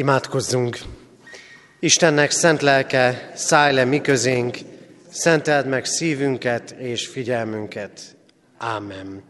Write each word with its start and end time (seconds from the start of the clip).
Imádkozzunk! 0.00 0.78
Istennek 1.80 2.30
szent 2.30 2.62
lelke, 2.62 3.32
szállj 3.34 3.74
le 3.74 3.84
mi 3.84 4.00
közénk, 4.00 4.58
szenteld 5.10 5.66
meg 5.66 5.84
szívünket 5.84 6.70
és 6.70 7.06
figyelmünket. 7.06 8.16
Ámen. 8.58 9.22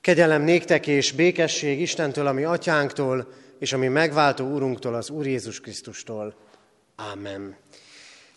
Kegyelem 0.00 0.42
néktek 0.42 0.86
és 0.86 1.12
békesség 1.12 1.80
Istentől, 1.80 2.26
ami 2.26 2.44
atyánktól, 2.44 3.32
és 3.58 3.72
ami 3.72 3.88
megváltó 3.88 4.52
úrunktól, 4.52 4.94
az 4.94 5.10
Úr 5.10 5.26
Jézus 5.26 5.60
Krisztustól. 5.60 6.34
Ámen. 6.96 7.56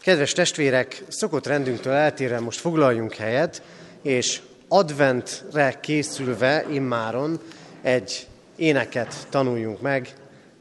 Kedves 0.01 0.31
testvérek, 0.31 1.03
szokott 1.07 1.47
rendünktől 1.47 1.93
eltérve 1.93 2.39
most 2.39 2.59
foglaljunk 2.59 3.13
helyet, 3.13 3.61
és 4.01 4.41
adventre 4.67 5.79
készülve 5.81 6.65
immáron 6.71 7.39
egy 7.81 8.27
éneket 8.55 9.27
tanuljunk 9.29 9.81
meg. 9.81 10.13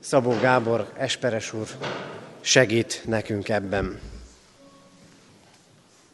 Szabó 0.02 0.34
Gábor 0.40 0.92
Esperes 0.96 1.52
úr 1.52 1.66
segít 2.40 3.02
nekünk 3.04 3.48
ebben. 3.48 4.00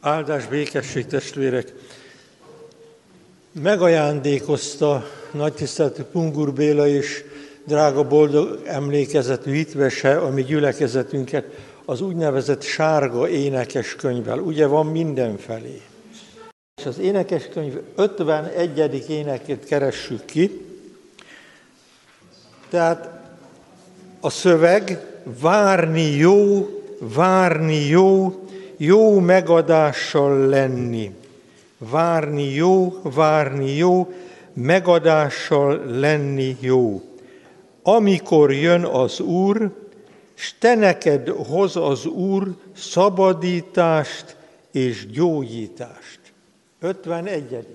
Áldás, 0.00 0.46
békesség, 0.46 1.06
testvérek! 1.06 1.72
Megajándékozta 3.52 5.04
nagy 5.30 5.52
tiszteletű 5.52 6.02
Pungur 6.02 6.52
Béla 6.52 6.86
és 6.86 7.24
drága 7.64 8.08
boldog 8.08 8.62
emlékezetű 8.64 9.52
hitvese 9.52 10.18
mi 10.18 10.42
gyülekezetünket 10.42 11.44
az 11.84 12.00
úgynevezett 12.00 12.62
sárga 12.62 13.28
énekes 13.28 13.94
könyvvel. 13.94 14.38
Ugye 14.38 14.66
van 14.66 14.86
mindenfelé. 14.86 15.82
És 16.76 16.86
az 16.86 16.98
énekeskönyv 16.98 17.80
51. 17.94 19.10
énekét 19.10 19.64
keressük 19.64 20.24
ki. 20.24 20.66
Tehát 22.68 23.17
a 24.20 24.30
szöveg 24.30 24.98
várni 25.40 26.10
jó, 26.10 26.68
várni 26.98 27.86
jó, 27.86 28.42
jó 28.76 29.18
megadással 29.18 30.46
lenni. 30.46 31.14
Várni 31.78 32.54
jó, 32.54 33.00
várni 33.02 33.76
jó, 33.76 34.12
megadással 34.52 35.84
lenni 35.86 36.56
jó. 36.60 37.02
Amikor 37.82 38.52
jön 38.52 38.84
az 38.84 39.20
Úr, 39.20 39.70
s 40.34 40.54
te 40.58 40.74
neked 40.74 41.28
hoz 41.28 41.76
az 41.76 42.06
Úr 42.06 42.54
szabadítást 42.76 44.36
és 44.72 45.06
gyógyítást. 45.06 46.20
51. 46.80 47.66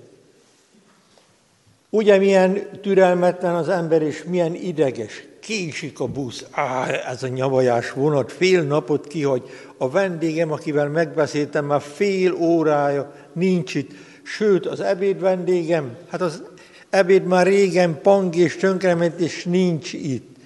Ugye 1.90 2.18
milyen 2.18 2.68
türelmetlen 2.82 3.54
az 3.54 3.68
ember, 3.68 4.02
és 4.02 4.24
milyen 4.24 4.54
ideges. 4.54 5.24
Késik 5.44 6.00
a 6.00 6.06
busz. 6.06 6.44
Á, 6.50 6.86
ez 6.86 7.22
a 7.22 7.28
nyavajás 7.28 7.92
vonat 7.92 8.32
fél 8.32 8.62
napot 8.62 9.06
kihagy. 9.06 9.42
A 9.76 9.90
vendégem, 9.90 10.52
akivel 10.52 10.88
megbeszéltem, 10.88 11.64
már 11.64 11.80
fél 11.80 12.34
órája 12.34 13.12
nincs 13.32 13.74
itt. 13.74 13.90
Sőt, 14.22 14.66
az 14.66 14.80
ebéd 14.80 15.20
vendégem, 15.20 15.96
hát 16.08 16.20
az 16.20 16.42
ebéd 16.90 17.24
már 17.24 17.46
régen 17.46 18.00
pang 18.02 18.36
és 18.36 18.56
tönkrement, 18.56 19.20
és 19.20 19.44
nincs 19.44 19.92
itt. 19.92 20.36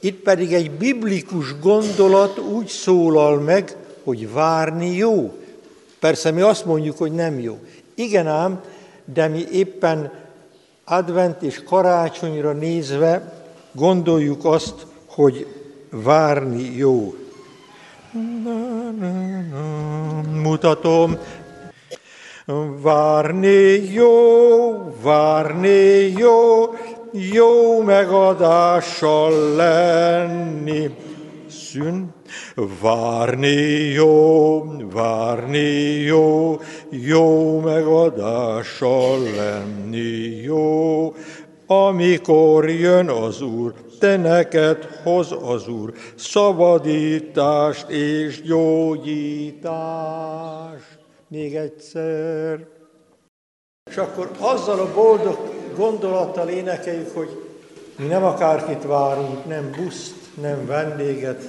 Itt 0.00 0.22
pedig 0.22 0.52
egy 0.52 0.70
biblikus 0.70 1.58
gondolat 1.60 2.38
úgy 2.38 2.66
szólal 2.66 3.40
meg, 3.40 3.76
hogy 4.04 4.32
várni 4.32 4.96
jó. 4.96 5.38
Persze 6.00 6.30
mi 6.30 6.40
azt 6.40 6.64
mondjuk, 6.64 6.98
hogy 6.98 7.12
nem 7.12 7.38
jó. 7.38 7.58
Igen 7.94 8.26
ám, 8.26 8.60
de 9.04 9.28
mi 9.28 9.44
éppen 9.52 10.12
advent 10.84 11.42
és 11.42 11.62
karácsonyra 11.62 12.52
nézve 12.52 13.42
gondoljuk 13.74 14.44
azt, 14.44 14.86
hogy 15.06 15.46
várni 15.90 16.76
jó. 16.76 17.14
Mutatom, 20.42 21.16
várni 22.82 23.92
jó, 23.92 24.10
várni 25.02 26.08
jó, 26.16 26.74
jó 27.12 27.82
megadással 27.82 29.54
lenni. 29.54 30.90
Szűn, 31.48 32.14
Várni 32.80 33.90
jó, 33.92 34.62
várni 34.92 36.00
jó, 36.02 36.60
jó 36.90 37.60
megadással 37.60 39.18
lenni 39.36 40.42
jó, 40.42 41.14
amikor 41.66 42.70
jön 42.70 43.08
az 43.08 43.40
Úr, 43.40 43.74
te 43.98 44.16
neked 44.16 44.84
hoz 45.02 45.32
az 45.42 45.68
Úr 45.68 45.92
szabadítást 46.14 47.88
és 47.88 48.42
gyógyítást. 48.42 49.72
Még 51.28 51.54
egyszer. 51.54 52.66
És 53.90 53.96
akkor 53.96 54.30
azzal 54.38 54.78
a 54.78 54.92
boldog 54.94 55.38
gondolattal 55.76 56.48
énekeljük, 56.48 57.14
hogy 57.14 57.42
mi 57.98 58.06
nem 58.06 58.24
akárkit 58.24 58.82
várunk, 58.82 59.46
nem 59.46 59.70
buszt, 59.76 60.14
nem 60.40 60.66
vendéget, 60.66 61.42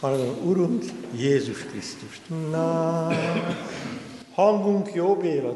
hanem 0.00 0.36
Urunk 0.44 0.84
Jézus 1.16 1.64
Krisztust. 1.64 2.22
Na, 2.50 3.08
hangunk 4.34 4.94
jó 4.94 5.14
Béla, 5.14 5.54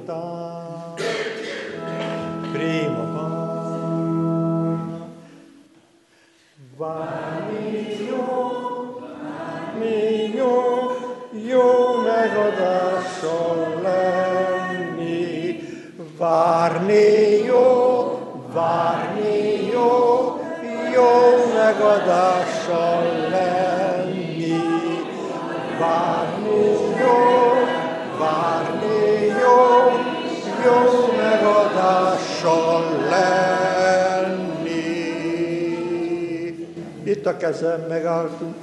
Kezem, 37.42 37.80
megálltunk. 37.88 38.54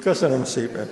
Köszönöm 0.00 0.44
szépen. 0.44 0.88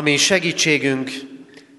Ami 0.00 0.16
segítségünk, 0.16 1.10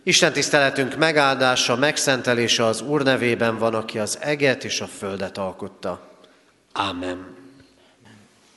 Isten 0.03 0.33
tiszteletünk 0.33 0.97
megáldása, 0.97 1.75
megszentelése 1.75 2.65
az 2.65 2.81
Úr 2.81 3.03
nevében 3.03 3.57
van, 3.57 3.73
aki 3.73 3.99
az 3.99 4.17
eget 4.21 4.63
és 4.63 4.81
a 4.81 4.85
földet 4.85 5.37
alkotta. 5.37 6.09
Ámen. 6.71 7.35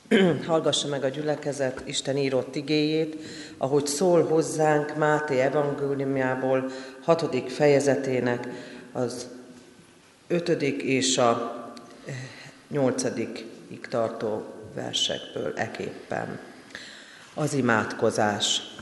Hallgassa 0.47 0.87
meg 0.87 1.03
a 1.03 1.07
gyülekezet 1.07 1.81
Isten 1.85 2.17
írott 2.17 2.55
igéjét, 2.55 3.15
ahogy 3.57 3.87
szól 3.87 4.23
hozzánk 4.23 4.95
Máté 4.95 5.39
evangéliumjából, 5.39 6.71
hatodik 7.03 7.49
fejezetének 7.49 8.47
az 8.91 9.27
ötödik 10.27 10.81
és 10.81 11.17
a 11.17 11.55
nyolcadikig 12.67 13.87
tartó 13.89 14.45
versekből 14.73 15.53
eképpen. 15.55 16.39
Az 17.33 17.53
imádkozás. 17.53 18.73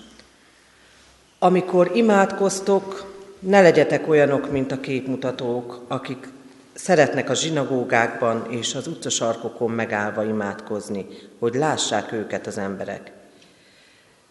Amikor 1.44 1.92
imádkoztok, 1.94 3.14
ne 3.40 3.62
legyetek 3.62 4.08
olyanok, 4.08 4.52
mint 4.52 4.72
a 4.72 4.80
képmutatók, 4.80 5.82
akik 5.88 6.28
szeretnek 6.74 7.30
a 7.30 7.34
zsinagógákban 7.34 8.46
és 8.50 8.76
az 8.76 8.88
utcasarkokon 8.88 9.72
megállva 9.72 10.24
imádkozni, 10.24 11.06
hogy 11.40 11.56
lássák 11.56 12.12
őket 12.12 12.48
az 12.48 12.58
emberek. 12.58 13.12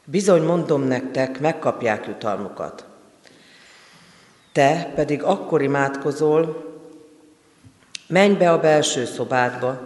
Bizony 0.04 0.42
mondom 0.42 0.82
nektek, 0.82 1.40
megkapják 1.40 2.06
jutalmukat. 2.06 2.84
Te 4.52 4.92
pedig 4.94 5.22
akkor 5.22 5.62
imádkozol, 5.62 6.72
menj 8.06 8.34
be 8.34 8.50
a 8.50 8.60
belső 8.60 9.04
szobádba, 9.04 9.80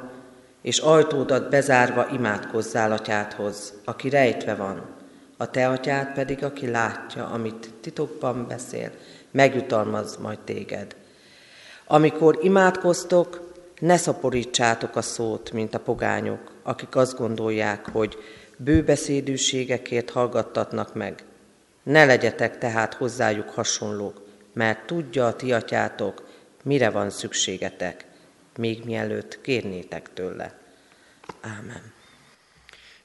és 0.63 0.79
ajtódat 0.79 1.51
bezárva 1.51 2.07
imádkozzál 2.13 2.93
atyádhoz, 2.93 3.73
aki 3.85 4.09
rejtve 4.09 4.55
van 4.55 4.96
a 5.37 5.51
te 5.51 5.69
atyád 5.69 6.13
pedig, 6.13 6.45
aki 6.45 6.71
látja, 6.71 7.27
amit 7.27 7.71
titokban 7.81 8.47
beszél, 8.47 8.91
megjutalmaz 9.31 10.17
majd 10.17 10.39
téged. 10.39 10.97
Amikor 11.87 12.39
imádkoztok, 12.43 13.55
ne 13.79 13.97
szaporítsátok 13.97 14.97
a 14.97 15.03
szót, 15.03 15.53
mint 15.53 15.75
a 15.75 15.81
pogányok, 15.81 16.53
akik 16.63 16.97
azt 16.97 17.17
gondolják, 17.17 17.89
hogy 17.89 18.17
bőbeszédűségekért 18.57 20.11
hallgattatnak 20.11 20.95
meg. 20.95 21.25
Ne 21.83 22.05
legyetek 22.05 22.59
tehát 22.59 22.95
hozzájuk 22.95 23.51
hasonlók, 23.51 24.23
mert 24.53 24.87
tudja 24.87 25.27
a 25.27 25.37
ti 25.37 25.53
atyátok, 25.53 26.29
mire 26.63 26.91
van 26.91 27.11
szükségetek, 27.11 28.05
még 28.57 28.85
mielőtt 28.85 29.41
kérnétek 29.41 30.13
tőle. 30.15 30.59
Ámen. 31.41 31.96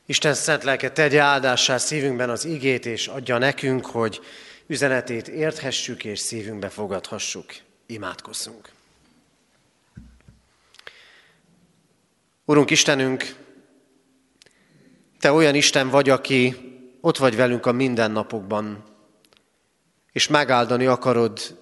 Isten 0.05 0.33
szent 0.33 0.63
lelke 0.63 0.91
tegye 0.91 1.21
áldássá 1.21 1.77
szívünkben 1.77 2.29
az 2.29 2.45
igét, 2.45 2.85
és 2.85 3.07
adja 3.07 3.37
nekünk, 3.37 3.85
hogy 3.85 4.19
üzenetét 4.67 5.27
érthessük 5.27 6.03
és 6.05 6.19
szívünkbe 6.19 6.69
fogadhassuk. 6.69 7.53
Imádkozzunk. 7.85 8.69
Urunk 12.45 12.69
Istenünk, 12.69 13.35
Te 15.21 15.31
olyan 15.31 15.55
Isten 15.55 15.89
vagy, 15.89 16.09
aki 16.09 16.55
ott 17.01 17.17
vagy 17.17 17.35
velünk 17.35 17.65
a 17.65 17.71
mindennapokban, 17.71 18.83
és 20.11 20.27
megáldani 20.27 20.85
akarod 20.85 21.57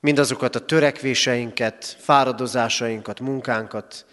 mindazokat 0.00 0.54
a 0.54 0.64
törekvéseinket, 0.64 1.96
fáradozásainkat, 2.00 3.20
munkánkat, 3.20 4.06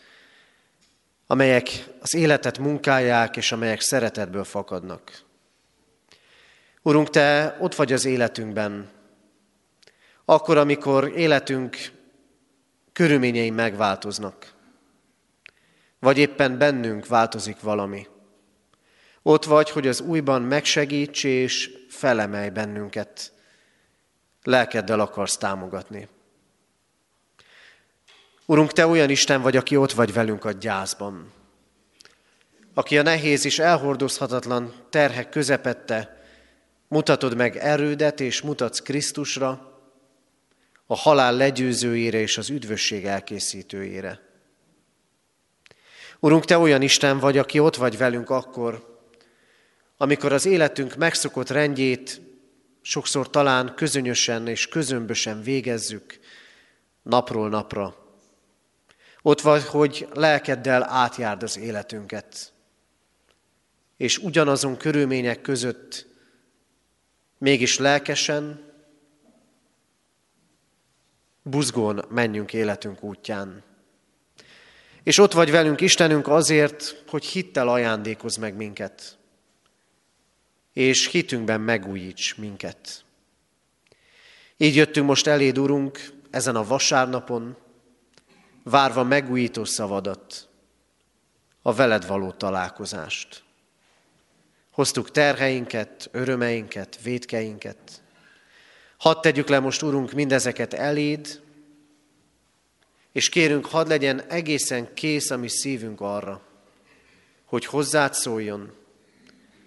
amelyek 1.32 1.86
az 2.00 2.14
életet 2.14 2.58
munkálják, 2.58 3.38
és 3.38 3.52
amelyek 3.52 3.82
szeretetből 3.82 4.44
fakadnak. 4.44 5.22
Urunk, 6.82 7.10
Te 7.10 7.58
ott 7.60 7.76
vagy 7.76 7.94
az 7.94 8.06
életünkben, 8.06 8.90
akkor, 10.26 10.58
amikor 10.58 11.12
életünk 11.18 11.92
körülményei 12.94 13.50
megváltoznak, 13.50 14.54
vagy 16.00 16.18
éppen 16.18 16.58
bennünk 16.58 17.08
változik 17.08 17.60
valami. 17.62 18.08
Ott 19.22 19.46
vagy, 19.46 19.70
hogy 19.70 19.88
az 19.88 20.02
újban 20.02 20.42
megsegíts 20.42 21.24
és 21.24 21.70
felemelj 21.90 22.50
bennünket. 22.50 23.32
Lelkeddel 24.44 25.00
akarsz 25.00 25.38
támogatni. 25.38 26.08
Urunk, 28.52 28.72
Te 28.72 28.88
olyan 28.88 29.10
Isten 29.10 29.42
vagy, 29.42 29.58
aki 29.58 29.76
ott 29.76 29.92
vagy 29.92 30.14
velünk 30.14 30.46
a 30.46 30.52
gyászban. 30.52 31.32
Aki 32.74 32.98
a 32.98 33.02
nehéz 33.02 33.46
és 33.46 33.60
elhordozhatatlan 33.60 34.74
terhek 34.90 35.30
közepette 35.30 36.24
mutatod 36.88 37.36
meg 37.36 37.58
erődet 37.58 38.20
és 38.20 38.42
mutatsz 38.42 38.80
Krisztusra, 38.80 39.80
a 40.86 40.96
halál 40.96 41.36
legyőzőjére 41.36 42.20
és 42.20 42.38
az 42.38 42.50
üdvösség 42.50 43.06
elkészítőjére. 43.06 44.20
Urunk, 46.20 46.46
Te 46.46 46.58
olyan 46.58 46.82
Isten 46.82 47.20
vagy, 47.20 47.38
aki 47.38 47.60
ott 47.60 47.76
vagy 47.76 47.98
velünk 47.98 48.30
akkor, 48.30 49.00
amikor 49.98 50.34
az 50.34 50.46
életünk 50.46 50.96
megszokott 50.96 51.50
rendjét 51.50 52.22
sokszor 52.82 53.30
talán 53.30 53.74
közönösen 53.76 54.48
és 54.48 54.68
közömbösen 54.68 55.42
végezzük 55.42 56.20
napról 57.04 57.50
napra. 57.50 58.01
Ott 59.22 59.42
vagy, 59.42 59.64
hogy 59.64 60.08
lelkeddel 60.14 60.84
átjárd 60.84 61.44
az 61.44 61.58
életünket, 61.58 62.54
és 63.98 64.18
ugyanazon 64.18 64.78
körülmények 64.78 65.42
között 65.42 66.08
mégis 67.38 67.78
lelkesen, 67.78 68.72
buzgón 71.44 72.06
menjünk 72.10 72.54
életünk 72.54 73.04
útján. 73.04 73.64
És 75.04 75.18
ott 75.18 75.32
vagy 75.32 75.52
velünk 75.52 75.82
Istenünk 75.82 76.28
azért, 76.28 77.04
hogy 77.08 77.26
hittel 77.26 77.68
ajándékoz 77.68 78.36
meg 78.36 78.56
minket, 78.56 79.18
és 80.74 81.08
hitünkben 81.08 81.62
megújíts 81.62 82.38
minket. 82.38 83.04
Így 84.58 84.76
jöttünk 84.76 85.08
most 85.08 85.28
eléd, 85.28 85.58
Urunk, 85.58 86.12
ezen 86.30 86.56
a 86.56 86.64
vasárnapon, 86.64 87.58
várva 88.64 89.04
megújító 89.04 89.64
szavadat, 89.64 90.50
a 91.62 91.74
veled 91.74 92.08
való 92.08 92.32
találkozást. 92.32 93.44
Hoztuk 94.72 95.12
terheinket, 95.12 96.10
örömeinket, 96.12 97.02
védkeinket. 97.02 98.02
Hadd 98.98 99.22
tegyük 99.22 99.48
le 99.48 99.60
most, 99.60 99.82
Urunk, 99.82 100.12
mindezeket 100.12 100.74
eléd, 100.74 101.42
és 103.12 103.30
kérünk, 103.30 103.66
hadd 103.66 103.88
legyen 103.88 104.22
egészen 104.22 104.94
kész 104.94 105.30
a 105.30 105.38
mi 105.38 105.50
szívünk 105.50 106.02
arra, 106.02 106.42
hogy 107.46 107.66
hozzád 107.66 108.14
szóljon, 108.14 108.74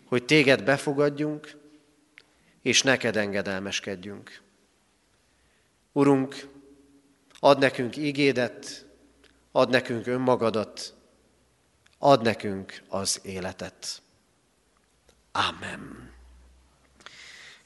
hogy 0.05 0.25
téged 0.25 0.65
befogadjunk, 0.65 1.57
és 2.63 2.83
neked 2.83 3.17
engedelmeskedjünk. 3.17 4.41
Urunk, 5.93 6.49
ad 7.39 7.59
nekünk 7.59 7.97
ígédet, 7.97 8.84
ad 9.57 9.71
nekünk 9.71 10.07
önmagadat, 10.07 10.95
ad 11.99 12.23
nekünk 12.23 12.83
az 12.89 13.21
életet. 13.23 14.03
Amen. 15.33 16.13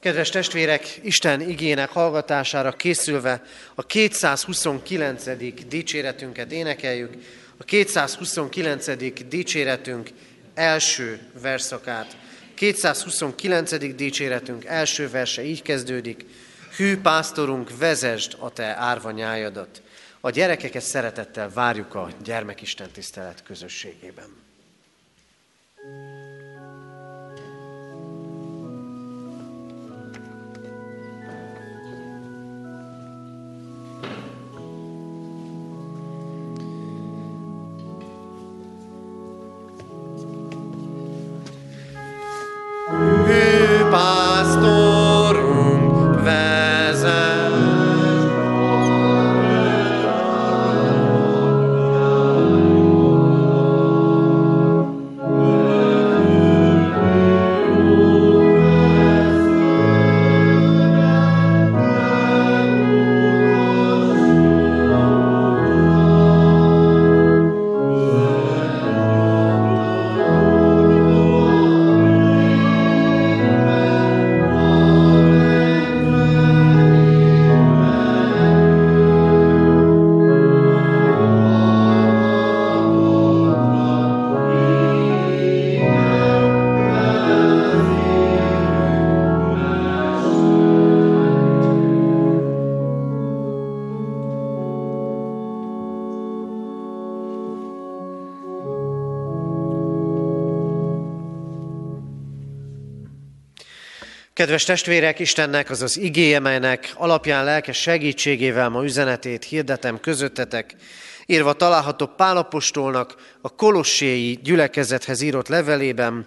Kedves 0.00 0.28
testvérek, 0.28 0.99
Isten 1.02 1.40
igének 1.40 1.90
hallgatására 1.90 2.73
készülve 2.73 3.42
a 3.75 3.83
229. 3.83 5.25
dicséretünket 5.68 6.52
énekeljük. 6.52 7.14
A 7.57 7.64
229. 7.64 8.97
dicséretünk 9.28 10.11
első 10.54 11.21
verszakát. 11.40 12.16
229. 12.54 13.95
dicséretünk 13.95 14.64
első 14.64 15.11
verse 15.11 15.45
így 15.45 15.62
kezdődik. 15.62 16.25
Hű 16.76 17.00
pásztorunk, 17.00 17.78
vezesd 17.78 18.37
a 18.38 18.50
te 18.50 18.76
árvanyájadat. 18.76 19.83
A 20.21 20.31
gyerekeket 20.31 20.83
szeretettel 20.83 21.51
várjuk 21.51 21.95
a 21.95 22.11
gyermekisten 22.23 22.91
tisztelet 22.91 23.43
közösségében. 23.43 24.47
Kedves 104.38 104.64
testvérek, 104.64 105.18
Istennek 105.18 105.71
az 105.71 105.83
az 105.83 105.97
igéje, 105.97 106.38
melynek 106.38 106.92
alapján 106.95 107.45
lelkes 107.45 107.80
segítségével 107.80 108.68
ma 108.68 108.85
üzenetét 108.85 109.45
hirdetem 109.45 110.00
közöttetek, 110.00 110.75
írva 111.26 111.52
található 111.52 112.07
Pálapostolnak 112.07 113.14
a 113.40 113.54
kolosséi 113.54 114.38
gyülekezethez 114.42 115.21
írott 115.21 115.49
levelében, 115.49 116.26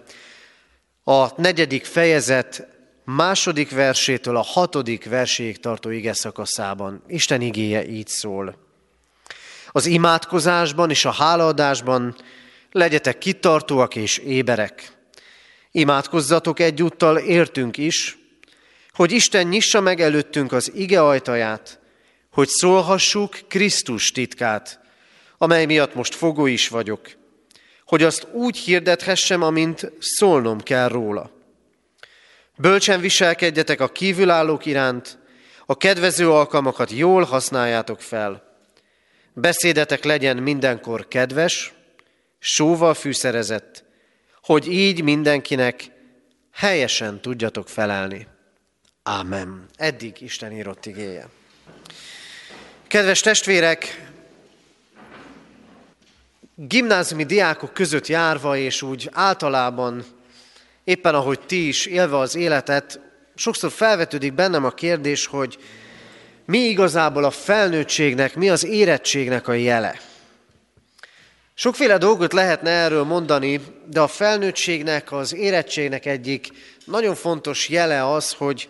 a 1.04 1.40
negyedik 1.40 1.84
fejezet 1.84 2.66
második 3.04 3.70
versétől 3.70 4.36
a 4.36 4.42
hatodik 4.42 5.04
verséig 5.04 5.60
tartó 5.60 5.90
ige 5.90 6.12
szakaszában. 6.12 7.02
Isten 7.06 7.40
igéje 7.40 7.86
így 7.86 8.08
szól. 8.08 8.56
Az 9.68 9.86
imádkozásban 9.86 10.90
és 10.90 11.04
a 11.04 11.12
hálaadásban 11.12 12.16
legyetek 12.70 13.18
kitartóak 13.18 13.96
és 13.96 14.18
éberek 14.18 15.00
Imádkozzatok 15.72 16.60
egyúttal 16.60 17.18
értünk 17.18 17.76
is, 17.76 18.18
hogy 18.92 19.12
Isten 19.12 19.46
nyissa 19.46 19.80
meg 19.80 20.00
előttünk 20.00 20.52
az 20.52 20.72
ige 20.74 21.02
ajtaját, 21.02 21.80
hogy 22.32 22.48
szólhassuk 22.48 23.38
Krisztus 23.48 24.10
titkát, 24.10 24.80
amely 25.38 25.66
miatt 25.66 25.94
most 25.94 26.14
fogó 26.14 26.46
is 26.46 26.68
vagyok, 26.68 27.10
hogy 27.84 28.02
azt 28.02 28.26
úgy 28.32 28.56
hirdethessem, 28.56 29.42
amint 29.42 29.92
szólnom 29.98 30.60
kell 30.60 30.88
róla. 30.88 31.30
Bölcsen 32.56 33.00
viselkedjetek 33.00 33.80
a 33.80 33.88
kívülállók 33.88 34.66
iránt, 34.66 35.18
a 35.66 35.76
kedvező 35.76 36.30
alkalmakat 36.30 36.90
jól 36.90 37.22
használjátok 37.22 38.00
fel. 38.00 38.42
Beszédetek 39.32 40.04
legyen 40.04 40.36
mindenkor 40.36 41.08
kedves, 41.08 41.72
sóval 42.38 42.94
fűszerezett, 42.94 43.81
hogy 44.42 44.72
így 44.72 45.02
mindenkinek 45.02 45.90
helyesen 46.52 47.20
tudjatok 47.20 47.68
felelni. 47.68 48.26
Ámen. 49.02 49.66
Eddig 49.76 50.20
Isten 50.20 50.52
írott 50.52 50.86
igéje. 50.86 51.28
Kedves 52.86 53.20
testvérek, 53.20 54.10
gimnáziumi 56.54 57.24
diákok 57.24 57.72
között 57.72 58.06
járva, 58.06 58.56
és 58.56 58.82
úgy 58.82 59.08
általában 59.12 60.04
éppen 60.84 61.14
ahogy 61.14 61.40
ti 61.40 61.68
is 61.68 61.86
élve 61.86 62.18
az 62.18 62.34
életet, 62.34 63.00
sokszor 63.34 63.70
felvetődik 63.70 64.32
bennem 64.32 64.64
a 64.64 64.70
kérdés, 64.70 65.26
hogy 65.26 65.58
mi 66.44 66.58
igazából 66.58 67.24
a 67.24 67.30
felnőttségnek, 67.30 68.34
mi 68.34 68.50
az 68.50 68.64
érettségnek 68.64 69.48
a 69.48 69.52
jele. 69.52 70.00
Sokféle 71.62 71.98
dolgot 71.98 72.32
lehetne 72.32 72.70
erről 72.70 73.04
mondani, 73.04 73.60
de 73.86 74.00
a 74.00 74.06
felnőttségnek, 74.06 75.12
az 75.12 75.34
érettségnek 75.34 76.06
egyik 76.06 76.48
nagyon 76.84 77.14
fontos 77.14 77.68
jele 77.68 78.10
az, 78.10 78.32
hogy 78.32 78.68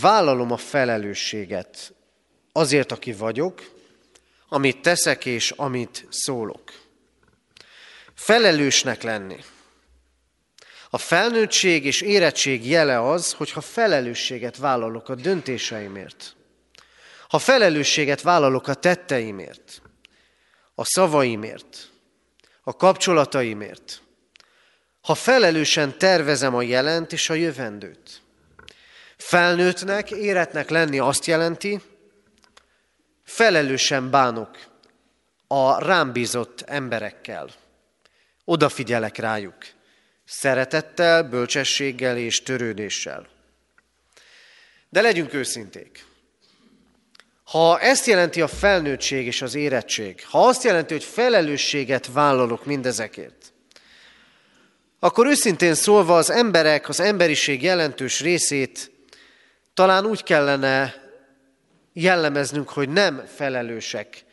vállalom 0.00 0.52
a 0.52 0.56
felelősséget 0.56 1.94
azért, 2.52 2.92
aki 2.92 3.12
vagyok, 3.12 3.70
amit 4.48 4.82
teszek 4.82 5.26
és 5.26 5.50
amit 5.50 6.06
szólok. 6.10 6.72
Felelősnek 8.14 9.02
lenni. 9.02 9.38
A 10.90 10.98
felnőttség 10.98 11.84
és 11.84 12.00
érettség 12.00 12.68
jele 12.68 13.10
az, 13.10 13.32
hogyha 13.32 13.60
felelősséget 13.60 14.56
vállalok 14.56 15.08
a 15.08 15.14
döntéseimért. 15.14 16.36
Ha 17.28 17.38
felelősséget 17.38 18.22
vállalok 18.22 18.68
a 18.68 18.74
tetteimért, 18.74 19.80
a 20.78 20.84
szavaimért, 20.84 21.90
a 22.62 22.76
kapcsolataimért, 22.76 24.02
ha 25.00 25.14
felelősen 25.14 25.98
tervezem 25.98 26.54
a 26.54 26.62
jelent 26.62 27.12
és 27.12 27.30
a 27.30 27.34
jövendőt. 27.34 28.22
Felnőttnek, 29.16 30.10
éretnek 30.10 30.70
lenni 30.70 30.98
azt 30.98 31.26
jelenti, 31.26 31.80
felelősen 33.24 34.10
bánok 34.10 34.58
a 35.46 35.84
rám 35.84 36.12
bízott 36.12 36.60
emberekkel. 36.60 37.50
Odafigyelek 38.44 39.16
rájuk, 39.16 39.66
szeretettel, 40.24 41.22
bölcsességgel 41.22 42.16
és 42.16 42.42
törődéssel. 42.42 43.28
De 44.88 45.00
legyünk 45.00 45.34
őszinték. 45.34 46.04
Ha 47.46 47.80
ezt 47.80 48.06
jelenti 48.06 48.40
a 48.40 48.48
felnőttség 48.48 49.26
és 49.26 49.42
az 49.42 49.54
érettség, 49.54 50.24
ha 50.24 50.46
azt 50.46 50.62
jelenti, 50.62 50.92
hogy 50.92 51.04
felelősséget 51.04 52.12
vállalok 52.12 52.64
mindezekért, 52.64 53.52
akkor 54.98 55.26
őszintén 55.26 55.74
szólva 55.74 56.16
az 56.16 56.30
emberek, 56.30 56.88
az 56.88 57.00
emberiség 57.00 57.62
jelentős 57.62 58.20
részét 58.20 58.90
talán 59.74 60.06
úgy 60.06 60.22
kellene 60.22 60.94
jellemeznünk, 61.92 62.68
hogy 62.68 62.88
nem 62.88 63.24
felelősek 63.34 64.24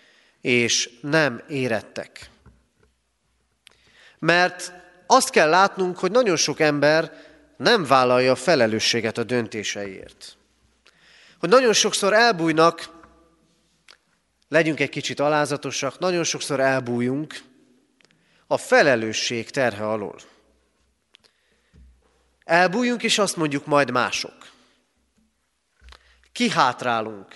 és 0.42 0.90
nem 1.02 1.44
érettek. 1.48 2.30
Mert 4.20 4.74
azt 5.08 5.30
kell 5.30 5.50
látnunk, 5.50 5.98
hogy 5.98 6.12
nagyon 6.12 6.36
sok 6.36 6.60
ember 6.60 7.12
nem 7.58 7.86
vállalja 7.86 8.32
a 8.32 8.36
felelősséget 8.36 9.18
a 9.18 9.24
döntéseiért. 9.24 10.38
Hogy 11.40 11.50
nagyon 11.50 11.74
sokszor 11.74 12.14
elbújnak, 12.14 13.02
legyünk 14.54 14.80
egy 14.80 14.90
kicsit 14.90 15.20
alázatosak, 15.20 16.00
nagyon 16.00 16.24
sokszor 16.24 16.60
elbújunk 16.60 17.42
a 18.48 18.58
felelősség 18.58 19.50
terhe 19.50 19.88
alól. 19.88 20.16
Elbújunk, 22.44 23.04
és 23.04 23.18
azt 23.18 23.36
mondjuk 23.36 23.66
majd 23.66 23.92
mások. 23.92 24.52
Kihátrálunk 26.32 27.28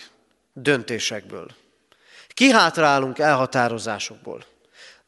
döntésekből. 0.52 1.50
Kihátrálunk 2.28 3.18
elhatározásokból. 3.18 4.44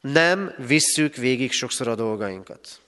Nem 0.01 0.53
visszük 0.57 1.15
végig 1.15 1.51
sokszor 1.51 1.87
a 1.87 1.95
dolgainkat. 1.95 2.81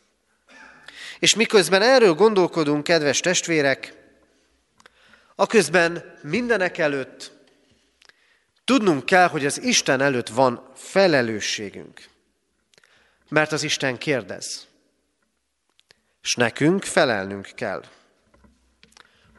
És 1.20 1.36
miközben 1.36 1.82
erről 1.82 2.14
gondolkodunk, 2.14 2.84
kedves 2.84 3.20
testvérek, 3.20 3.94
aközben 5.36 6.18
mindenek 6.22 6.78
előtt 6.78 7.33
tudnunk 8.66 9.06
kell, 9.06 9.28
hogy 9.28 9.46
az 9.46 9.62
Isten 9.62 10.02
előtt 10.02 10.28
van 10.28 10.70
felelősségünk. 10.76 12.10
Mert 13.30 13.52
az 13.52 13.64
Isten 13.64 13.98
kérdez. 13.98 14.68
És 16.22 16.36
nekünk 16.36 16.84
felelnünk 16.84 17.50
kell. 17.56 17.84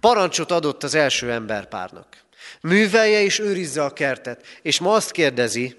Parancsot 0.00 0.50
adott 0.50 0.82
az 0.82 0.94
első 0.94 1.32
emberpárnak. 1.32 2.22
Művelje 2.60 3.22
és 3.22 3.38
őrizze 3.38 3.84
a 3.84 3.92
kertet. 3.92 4.46
És 4.62 4.80
ma 4.80 4.94
azt 4.94 5.10
kérdezi, 5.10 5.76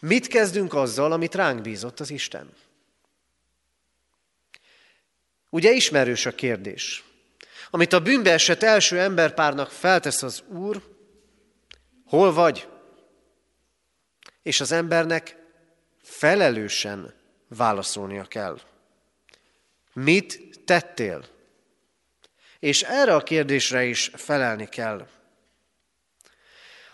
mit 0.00 0.26
kezdünk 0.26 0.74
azzal, 0.74 1.12
amit 1.12 1.34
ránk 1.34 1.60
bízott 1.60 2.00
az 2.00 2.10
Isten? 2.10 2.52
Ugye 5.50 5.72
ismerős 5.72 6.26
a 6.26 6.34
kérdés. 6.34 7.04
Amit 7.70 7.92
a 7.92 8.00
bűnbe 8.00 8.32
esett 8.32 8.62
első 8.62 9.00
emberpárnak 9.00 9.70
feltesz 9.70 10.22
az 10.22 10.42
Úr, 10.48 10.93
hol 12.06 12.32
vagy? 12.32 12.68
És 14.42 14.60
az 14.60 14.72
embernek 14.72 15.36
felelősen 16.02 17.14
válaszolnia 17.48 18.24
kell. 18.24 18.60
Mit 19.92 20.60
tettél? 20.64 21.24
És 22.58 22.82
erre 22.82 23.14
a 23.14 23.22
kérdésre 23.22 23.84
is 23.84 24.10
felelni 24.14 24.68
kell. 24.68 25.08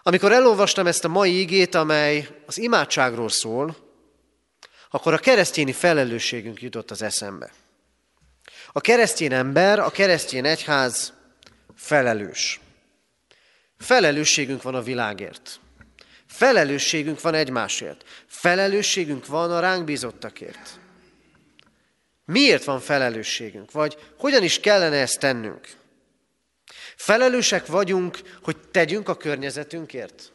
Amikor 0.03 0.33
elolvastam 0.33 0.87
ezt 0.87 1.05
a 1.05 1.09
mai 1.09 1.41
igét, 1.41 1.75
amely 1.75 2.29
az 2.47 2.59
imádságról 2.59 3.29
szól, 3.29 3.77
akkor 4.91 5.13
a 5.13 5.19
keresztényi 5.19 5.73
felelősségünk 5.73 6.63
jutott 6.63 6.91
az 6.91 7.03
eszembe. 7.03 7.53
A 8.73 8.81
keresztény 8.81 9.33
ember, 9.33 9.79
a 9.79 9.91
keresztény 9.91 10.47
egyház 10.47 11.13
felelős. 11.77 12.61
Felelősségünk 13.81 14.63
van 14.63 14.75
a 14.75 14.83
világért. 14.83 15.61
Felelősségünk 16.27 17.21
van 17.21 17.35
egymásért. 17.35 18.05
Felelősségünk 18.27 19.27
van 19.27 19.51
a 19.51 19.61
ránk 19.61 19.85
bízottakért. 19.85 20.79
Miért 22.25 22.65
van 22.65 22.81
felelősségünk? 22.81 23.73
Vagy 23.73 23.97
hogyan 24.19 24.43
is 24.43 24.61
kellene 24.61 24.97
ezt 24.97 25.19
tennünk? 25.19 25.69
Felelősek 26.97 27.67
vagyunk, 27.67 28.19
hogy 28.43 28.57
tegyünk 28.71 29.09
a 29.09 29.17
környezetünkért. 29.17 30.33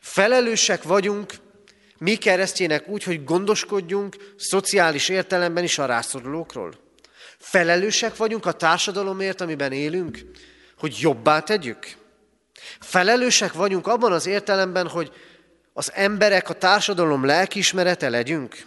Felelősek 0.00 0.82
vagyunk 0.82 1.32
mi 1.98 2.16
keresztjének 2.16 2.88
úgy, 2.88 3.02
hogy 3.02 3.24
gondoskodjunk 3.24 4.16
szociális 4.36 5.08
értelemben 5.08 5.64
is 5.64 5.78
a 5.78 5.86
rászorulókról. 5.86 6.74
Felelősek 7.38 8.16
vagyunk 8.16 8.46
a 8.46 8.52
társadalomért, 8.52 9.40
amiben 9.40 9.72
élünk, 9.72 10.18
hogy 10.78 10.96
jobbá 11.00 11.40
tegyük. 11.40 11.98
Felelősek 12.80 13.52
vagyunk 13.52 13.86
abban 13.86 14.12
az 14.12 14.26
értelemben, 14.26 14.88
hogy 14.88 15.12
az 15.72 15.92
emberek, 15.94 16.48
a 16.48 16.54
társadalom 16.54 17.24
lelkiismerete 17.24 18.08
legyünk. 18.08 18.66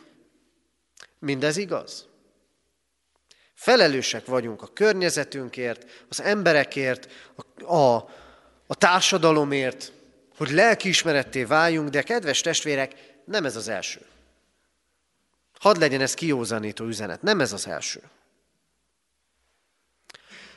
Mindez 1.19 1.57
igaz? 1.57 2.07
Felelősek 3.53 4.25
vagyunk 4.25 4.61
a 4.61 4.73
környezetünkért, 4.73 6.05
az 6.09 6.21
emberekért, 6.21 7.11
a, 7.35 7.73
a, 7.75 7.95
a 8.67 8.75
társadalomért, 8.75 9.91
hogy 10.37 10.49
lelkiismeretté 10.49 11.43
váljunk, 11.43 11.89
de 11.89 12.01
kedves 12.01 12.41
testvérek, 12.41 12.93
nem 13.25 13.45
ez 13.45 13.55
az 13.55 13.67
első. 13.67 14.01
Hadd 15.59 15.79
legyen 15.79 16.01
ez 16.01 16.13
kiózanító 16.13 16.85
üzenet, 16.85 17.21
nem 17.21 17.39
ez 17.39 17.53
az 17.53 17.67
első. 17.67 18.01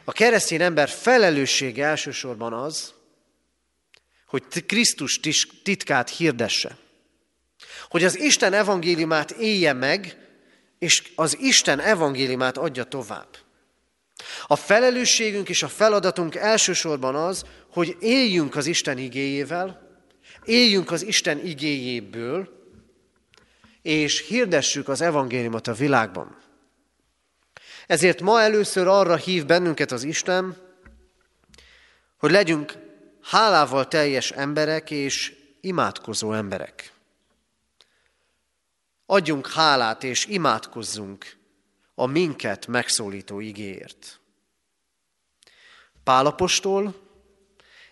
A 0.04 0.12
keresztény 0.12 0.62
ember 0.62 0.88
felelőssége 0.88 1.86
elsősorban 1.86 2.52
az, 2.52 2.94
hogy 4.26 4.66
Krisztus 4.66 5.20
titkát 5.62 6.10
hirdesse. 6.10 6.76
Hogy 7.88 8.04
az 8.04 8.18
Isten 8.18 8.52
evangéliumát 8.52 9.30
élje 9.30 9.72
meg, 9.72 10.16
és 10.78 11.12
az 11.14 11.38
Isten 11.40 11.80
evangéliumát 11.80 12.56
adja 12.56 12.84
tovább. 12.84 13.28
A 14.46 14.56
felelősségünk 14.56 15.48
és 15.48 15.62
a 15.62 15.68
feladatunk 15.68 16.34
elsősorban 16.34 17.14
az, 17.14 17.44
hogy 17.70 17.96
éljünk 18.00 18.56
az 18.56 18.66
Isten 18.66 18.98
igéjével, 18.98 19.98
éljünk 20.44 20.90
az 20.90 21.02
Isten 21.02 21.46
igéjéből, 21.46 22.54
és 23.82 24.26
hirdessük 24.26 24.88
az 24.88 25.00
evangéliumot 25.00 25.66
a 25.66 25.72
világban. 25.72 26.36
Ezért 27.86 28.20
ma 28.20 28.40
először 28.40 28.86
arra 28.86 29.16
hív 29.16 29.46
bennünket 29.46 29.92
az 29.92 30.02
Isten, 30.02 30.56
hogy 32.16 32.30
legyünk 32.30 32.85
hálával 33.26 33.88
teljes 33.88 34.30
emberek, 34.30 34.90
és 34.90 35.36
imádkozó 35.60 36.32
emberek. 36.32 36.92
Adjunk 39.06 39.50
hálát 39.50 40.02
és 40.02 40.26
imádkozzunk 40.26 41.36
a 41.94 42.06
minket 42.06 42.66
megszólító 42.66 43.40
igéért. 43.40 44.20
Pálapostól 46.04 46.94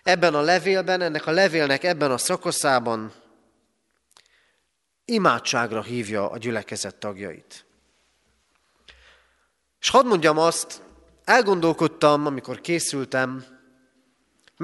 ebben 0.03 0.35
a 0.35 0.41
levélben, 0.41 1.01
ennek 1.01 1.27
a 1.27 1.31
levélnek 1.31 1.85
ebben 1.85 2.11
a 2.11 2.19
szakaszában 2.19 3.13
imádságra 5.05 5.83
hívja 5.83 6.31
a 6.31 6.39
gyülekezet 6.39 6.97
tagjait. 6.97 7.65
És 9.81 9.89
hadd 9.89 10.07
mondjam 10.07 10.39
azt, 10.39 10.83
elgondolkodtam, 11.25 12.27
amikor 12.27 12.61
készültem, 12.61 13.54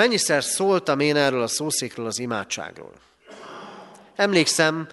mennyiszer 0.01 0.45
szóltam 0.45 1.01
én 1.01 1.17
erről 1.17 1.43
a 1.43 1.47
szószékről, 1.47 2.07
az 2.07 2.19
imádságról. 2.19 2.93
Emlékszem, 4.15 4.89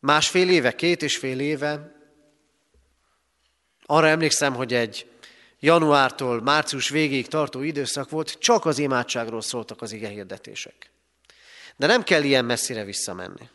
másfél 0.00 0.50
éve, 0.50 0.74
két 0.74 1.02
és 1.02 1.16
fél 1.16 1.40
éve, 1.40 1.94
arra 3.86 4.08
emlékszem, 4.08 4.54
hogy 4.54 4.74
egy 4.74 5.06
januártól 5.60 6.42
március 6.42 6.88
végéig 6.88 7.28
tartó 7.28 7.62
időszak 7.62 8.10
volt, 8.10 8.38
csak 8.38 8.64
az 8.64 8.78
imádságról 8.78 9.40
szóltak 9.40 9.82
az 9.82 9.92
ige 9.92 10.08
hirdetések. 10.08 10.90
De 11.76 11.86
nem 11.86 12.02
kell 12.02 12.22
ilyen 12.22 12.44
messzire 12.44 12.84
visszamenni. 12.84 13.48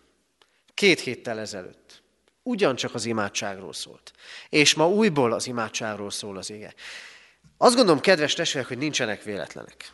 Két 0.74 1.00
héttel 1.00 1.40
ezelőtt. 1.40 2.02
Ugyancsak 2.44 2.94
az 2.94 3.06
imádságról 3.06 3.74
szólt. 3.74 4.12
És 4.50 4.74
ma 4.74 4.90
újból 4.90 5.34
az 5.34 5.48
imádságról 5.48 6.12
szól 6.12 6.38
az 6.38 6.50
ige. 6.50 6.74
Azt 7.58 7.76
gondolom, 7.76 8.02
kedves 8.02 8.34
testvérek, 8.34 8.68
hogy 8.68 8.78
nincsenek 8.78 9.24
véletlenek. 9.24 9.94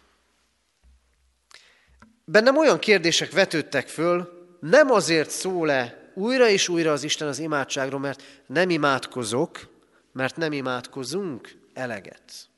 Bennem 2.29 2.57
olyan 2.57 2.79
kérdések 2.79 3.31
vetődtek 3.31 3.87
föl, 3.87 4.47
nem 4.59 4.91
azért 4.91 5.29
szól-e 5.29 6.11
újra 6.13 6.47
és 6.47 6.67
újra 6.67 6.91
az 6.91 7.03
Isten 7.03 7.27
az 7.27 7.39
imádságról, 7.39 7.99
mert 7.99 8.23
nem 8.45 8.69
imádkozok, 8.69 9.69
mert 10.11 10.35
nem 10.35 10.51
imádkozunk 10.51 11.55
eleget. 11.73 12.49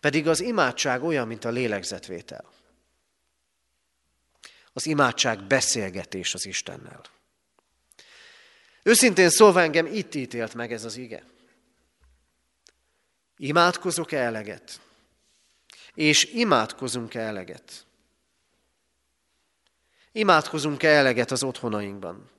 Pedig 0.00 0.28
az 0.28 0.40
imádság 0.40 1.02
olyan, 1.02 1.26
mint 1.26 1.44
a 1.44 1.50
lélegzetvétel. 1.50 2.44
Az 4.72 4.86
imádság 4.86 5.42
beszélgetés 5.42 6.34
az 6.34 6.46
Istennel. 6.46 7.00
Őszintén 8.82 9.28
szólva 9.28 9.60
engem 9.60 9.86
itt 9.86 10.14
ítélt 10.14 10.54
meg 10.54 10.72
ez 10.72 10.84
az 10.84 10.96
ige. 10.96 11.24
Imádkozok-e 13.36 14.18
eleget? 14.18 14.80
És 15.98 16.24
imádkozunk-e 16.24 17.20
eleget? 17.20 17.86
Imádkozunk-e 20.12 20.88
eleget 20.88 21.30
az 21.30 21.42
otthonainkban? 21.42 22.30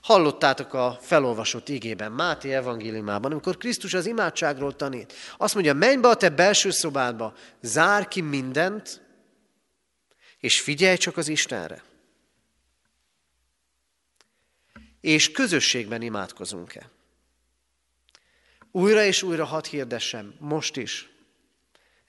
Hallottátok 0.00 0.74
a 0.74 0.98
felolvasott 1.00 1.68
igében, 1.68 2.12
Máté 2.12 2.54
evangéliumában, 2.54 3.32
amikor 3.32 3.56
Krisztus 3.56 3.94
az 3.94 4.06
imádságról 4.06 4.76
tanít. 4.76 5.12
Azt 5.36 5.54
mondja, 5.54 5.74
menj 5.74 6.00
be 6.00 6.08
a 6.08 6.14
te 6.14 6.28
belső 6.28 6.70
szobádba, 6.70 7.34
zár 7.60 8.08
ki 8.08 8.20
mindent, 8.20 9.02
és 10.38 10.60
figyelj 10.60 10.96
csak 10.96 11.16
az 11.16 11.28
Istenre. 11.28 11.82
És 15.00 15.30
közösségben 15.30 16.02
imádkozunk-e? 16.02 16.90
Újra 18.70 19.04
és 19.04 19.22
újra 19.22 19.44
hadd 19.44 19.66
hirdessem, 19.66 20.34
most 20.38 20.76
is. 20.76 21.11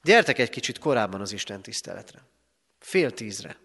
Gyertek 0.03 0.39
egy 0.39 0.49
kicsit 0.49 0.79
korábban 0.79 1.21
az 1.21 1.31
Isten 1.31 1.61
tiszteletre. 1.61 2.19
Fél 2.79 3.11
tízre. 3.11 3.57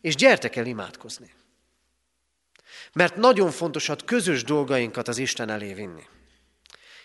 És 0.00 0.14
gyertek 0.14 0.56
el 0.56 0.66
imádkozni. 0.66 1.34
Mert 2.92 3.16
nagyon 3.16 3.50
fontos 3.50 3.88
a 3.88 3.96
közös 3.96 4.44
dolgainkat 4.44 5.08
az 5.08 5.18
Isten 5.18 5.48
elé 5.48 5.74
vinni. 5.74 6.06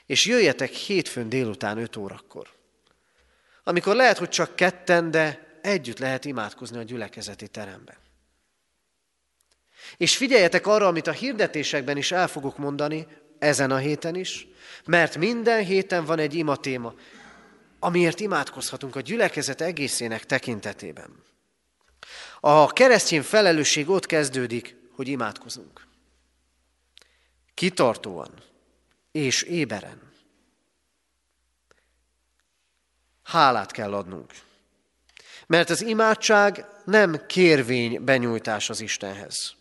És 0.05 0.25
jöjjetek 0.25 0.69
hétfőn 0.69 1.29
délután 1.29 1.77
5 1.77 1.95
órakor. 1.95 2.47
Amikor 3.63 3.95
lehet, 3.95 4.17
hogy 4.17 4.29
csak 4.29 4.55
ketten, 4.55 5.11
de 5.11 5.57
együtt 5.61 5.99
lehet 5.99 6.25
imádkozni 6.25 6.77
a 6.77 6.83
gyülekezeti 6.83 7.47
teremben. 7.47 7.97
És 9.97 10.17
figyeljetek 10.17 10.67
arra, 10.67 10.87
amit 10.87 11.07
a 11.07 11.11
hirdetésekben 11.11 11.97
is 11.97 12.11
el 12.11 12.27
fogok 12.27 12.57
mondani, 12.57 13.07
ezen 13.39 13.71
a 13.71 13.77
héten 13.77 14.15
is, 14.15 14.47
mert 14.85 15.17
minden 15.17 15.63
héten 15.63 16.05
van 16.05 16.19
egy 16.19 16.33
ima 16.33 16.55
téma, 16.55 16.93
amiért 17.83 18.19
imádkozhatunk 18.19 18.95
a 18.95 19.01
gyülekezet 19.01 19.61
egészének 19.61 20.25
tekintetében. 20.25 21.23
A 22.39 22.67
keresztény 22.67 23.21
felelősség 23.21 23.89
ott 23.89 24.05
kezdődik, 24.05 24.75
hogy 24.95 25.07
imádkozunk. 25.07 25.87
Kitartóan 27.53 28.43
és 29.11 29.41
éberen. 29.41 30.11
Hálát 33.23 33.71
kell 33.71 33.93
adnunk. 33.93 34.31
Mert 35.47 35.69
az 35.69 35.81
imádság 35.81 36.65
nem 36.85 37.25
kérvény 37.27 38.03
benyújtás 38.03 38.69
az 38.69 38.81
Istenhez, 38.81 39.55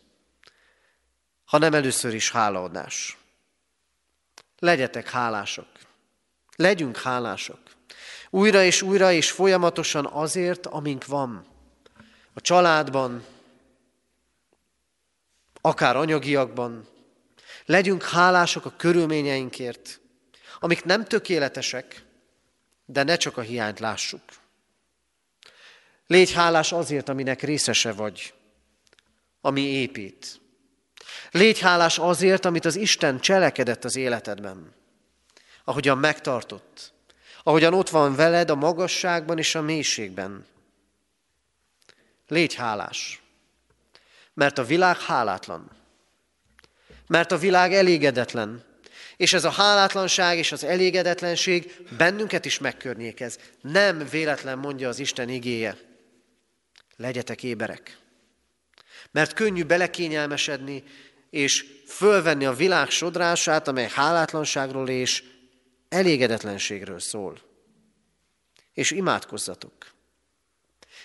hanem 1.45 1.75
először 1.75 2.15
is 2.15 2.31
hálaadás. 2.31 3.17
Legyetek 4.59 5.11
hálások. 5.11 5.67
Legyünk 6.63 6.97
hálások. 6.97 7.59
Újra 8.31 8.63
és 8.63 8.83
újra 8.83 9.13
és 9.13 9.31
folyamatosan 9.31 10.07
azért, 10.07 10.67
amink 10.67 11.07
van. 11.07 11.47
A 12.33 12.41
családban, 12.41 13.25
akár 15.61 15.97
anyagiakban. 15.97 16.89
Legyünk 17.65 18.03
hálások 18.03 18.65
a 18.65 18.77
körülményeinkért, 18.77 20.01
amik 20.61 20.85
nem 20.85 21.05
tökéletesek, 21.05 22.05
de 22.85 23.03
ne 23.03 23.17
csak 23.17 23.37
a 23.37 23.41
hiányt 23.41 23.81
lássuk. 23.81 24.23
Légy 26.07 26.33
hálás 26.33 26.73
azért, 26.73 27.09
aminek 27.09 27.43
részese 27.43 27.93
vagy, 27.93 28.35
ami 29.41 29.61
épít. 29.61 30.41
Légy 31.31 31.59
hálás 31.59 31.99
azért, 31.99 32.45
amit 32.45 32.65
az 32.65 32.77
Isten 32.77 33.21
cselekedett 33.21 33.85
az 33.85 33.97
életedben, 33.97 34.81
ahogyan 35.65 35.99
megtartott, 35.99 36.93
ahogyan 37.43 37.75
ott 37.75 37.89
van 37.89 38.15
veled 38.15 38.51
a 38.51 38.55
magasságban 38.55 39.39
és 39.39 39.55
a 39.55 39.63
mélységben. 39.63 40.47
Légy 42.29 42.55
hálás. 42.55 43.23
Mert 44.35 44.59
a 44.59 44.65
világ 44.65 45.01
hálátlan. 45.01 45.71
Mert 47.07 47.33
a 47.33 47.39
világ 47.39 47.75
elégedetlen. 47.75 48.65
És 49.17 49.33
ez 49.33 49.45
a 49.45 49.51
hálátlanság 49.51 50.39
és 50.39 50.53
az 50.53 50.65
elégedetlenség 50.65 51.87
bennünket 51.97 52.45
is 52.45 52.59
megkörnyékez. 52.59 53.39
Nem 53.61 54.09
véletlen 54.11 54.59
mondja 54.59 54.89
az 54.89 54.99
Isten 54.99 55.29
igéje. 55.29 55.77
Legyetek 56.97 57.43
éberek. 57.43 57.99
Mert 59.11 59.33
könnyű 59.33 59.65
belekényelmesedni, 59.65 60.85
és 61.31 61.67
fölvenni 61.87 62.45
a 62.45 62.53
világ 62.53 62.91
sodrását, 62.91 63.69
amely 63.69 63.89
hálátlanságról 63.95 64.89
és 64.89 65.23
elégedetlenségről 65.93 66.99
szól. 66.99 67.39
És 68.73 68.91
imádkozzatok. 68.91 69.73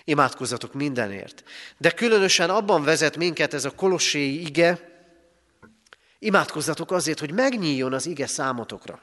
Imádkozzatok 0.03 0.73
mindenért. 0.73 1.43
De 1.77 1.91
különösen 1.91 2.49
abban 2.49 2.83
vezet 2.83 3.17
minket 3.17 3.53
ez 3.53 3.65
a 3.65 3.75
kolosséi 3.75 4.45
ige, 4.45 4.95
imádkozzatok 6.19 6.91
azért, 6.91 7.19
hogy 7.19 7.31
megnyíljon 7.31 7.93
az 7.93 8.05
ige 8.05 8.27
számotokra. 8.27 9.01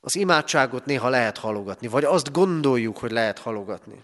Az 0.00 0.16
imádságot 0.16 0.84
néha 0.84 1.08
lehet 1.08 1.38
halogatni, 1.38 1.86
vagy 1.86 2.04
azt 2.04 2.32
gondoljuk, 2.32 2.98
hogy 2.98 3.10
lehet 3.10 3.38
halogatni. 3.38 4.02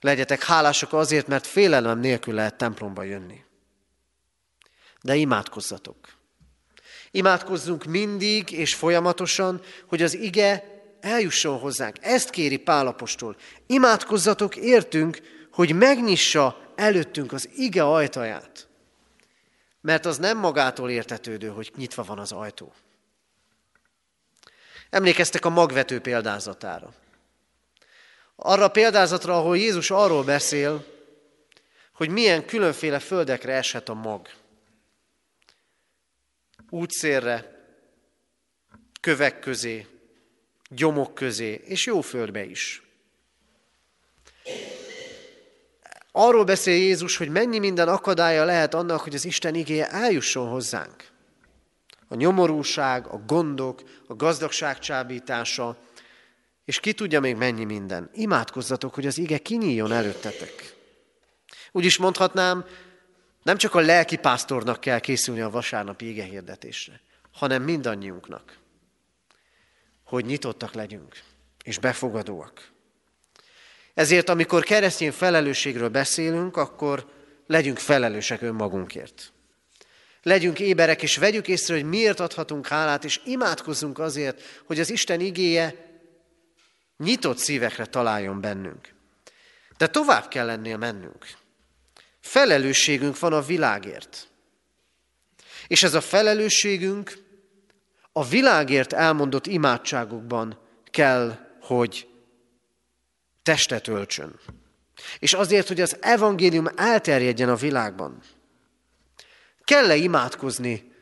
Legyetek 0.00 0.42
hálások 0.42 0.92
azért, 0.92 1.26
mert 1.26 1.46
félelem 1.46 1.98
nélkül 1.98 2.34
lehet 2.34 2.56
templomba 2.56 3.02
jönni. 3.02 3.45
De 5.06 5.14
imádkozzatok. 5.14 5.96
Imádkozzunk 7.10 7.84
mindig 7.84 8.50
és 8.50 8.74
folyamatosan, 8.74 9.60
hogy 9.86 10.02
az 10.02 10.14
ige 10.14 10.64
eljusson 11.00 11.58
hozzánk. 11.58 11.96
Ezt 12.00 12.30
kéri 12.30 12.56
Pálapostól. 12.56 13.36
Imádkozzatok 13.66 14.56
értünk, 14.56 15.20
hogy 15.52 15.74
megnyissa 15.74 16.72
előttünk 16.74 17.32
az 17.32 17.48
ige 17.56 17.84
ajtaját. 17.84 18.68
Mert 19.80 20.06
az 20.06 20.18
nem 20.18 20.38
magától 20.38 20.90
értetődő, 20.90 21.48
hogy 21.48 21.72
nyitva 21.76 22.02
van 22.02 22.18
az 22.18 22.32
ajtó. 22.32 22.72
Emlékeztek 24.90 25.44
a 25.44 25.50
magvető 25.50 26.00
példázatára. 26.00 26.92
Arra 28.36 28.64
a 28.64 28.68
példázatra, 28.68 29.38
ahol 29.38 29.56
Jézus 29.56 29.90
arról 29.90 30.24
beszél, 30.24 30.84
hogy 31.92 32.08
milyen 32.08 32.46
különféle 32.46 32.98
földekre 32.98 33.52
eshet 33.52 33.88
a 33.88 33.94
mag 33.94 34.28
útszélre, 36.76 37.54
kövek 39.00 39.38
közé, 39.38 39.86
gyomok 40.68 41.14
közé, 41.14 41.60
és 41.64 41.86
jó 41.86 42.00
földbe 42.00 42.44
is. 42.44 42.82
Arról 46.12 46.44
beszél 46.44 46.76
Jézus, 46.76 47.16
hogy 47.16 47.28
mennyi 47.28 47.58
minden 47.58 47.88
akadálya 47.88 48.44
lehet 48.44 48.74
annak, 48.74 49.00
hogy 49.00 49.14
az 49.14 49.24
Isten 49.24 49.54
igéje 49.54 49.90
eljusson 49.90 50.48
hozzánk. 50.48 51.08
A 52.08 52.14
nyomorúság, 52.14 53.06
a 53.06 53.22
gondok, 53.26 53.82
a 54.06 54.14
gazdagság 54.14 54.78
csábítása, 54.78 55.76
és 56.64 56.80
ki 56.80 56.92
tudja 56.92 57.20
még 57.20 57.36
mennyi 57.36 57.64
minden. 57.64 58.10
Imádkozzatok, 58.12 58.94
hogy 58.94 59.06
az 59.06 59.18
ige 59.18 59.38
kinyíljon 59.38 59.92
előttetek. 59.92 60.74
Úgy 61.72 61.84
is 61.84 61.96
mondhatnám, 61.96 62.64
nem 63.46 63.56
csak 63.56 63.74
a 63.74 63.80
lelki 63.80 64.16
pásztornak 64.16 64.80
kell 64.80 64.98
készülni 64.98 65.40
a 65.40 65.50
vasárnapi 65.50 66.08
ige 66.08 66.24
hirdetésre, 66.24 67.00
hanem 67.32 67.62
mindannyiunknak, 67.62 68.58
hogy 70.04 70.24
nyitottak 70.24 70.72
legyünk, 70.72 71.22
és 71.64 71.78
befogadóak. 71.78 72.70
Ezért, 73.94 74.28
amikor 74.28 74.62
keresztény 74.62 75.12
felelősségről 75.12 75.88
beszélünk, 75.88 76.56
akkor 76.56 77.10
legyünk 77.46 77.78
felelősek 77.78 78.42
önmagunkért. 78.42 79.32
Legyünk 80.22 80.60
éberek, 80.60 81.02
és 81.02 81.16
vegyük 81.16 81.48
észre, 81.48 81.74
hogy 81.74 81.84
miért 81.84 82.20
adhatunk 82.20 82.66
hálát, 82.66 83.04
és 83.04 83.20
imádkozzunk 83.24 83.98
azért, 83.98 84.42
hogy 84.64 84.80
az 84.80 84.90
Isten 84.90 85.20
igéje 85.20 85.74
nyitott 86.96 87.38
szívekre 87.38 87.86
találjon 87.86 88.40
bennünk. 88.40 88.94
De 89.76 89.86
tovább 89.86 90.28
kell 90.28 90.46
lennél 90.46 90.76
mennünk. 90.76 91.26
Felelősségünk 92.26 93.18
van 93.18 93.32
a 93.32 93.40
világért. 93.40 94.28
És 95.66 95.82
ez 95.82 95.94
a 95.94 96.00
felelősségünk 96.00 97.18
a 98.12 98.24
világért 98.24 98.92
elmondott 98.92 99.46
imádságokban 99.46 100.58
kell, 100.84 101.38
hogy 101.60 102.08
testet 103.42 103.88
öltsön. 103.88 104.40
És 105.18 105.34
azért, 105.34 105.68
hogy 105.68 105.80
az 105.80 105.96
evangélium 106.00 106.66
elterjedjen 106.76 107.48
a 107.48 107.56
világban. 107.56 108.22
Kell-e 109.64 109.96
imádkozni 109.96 110.92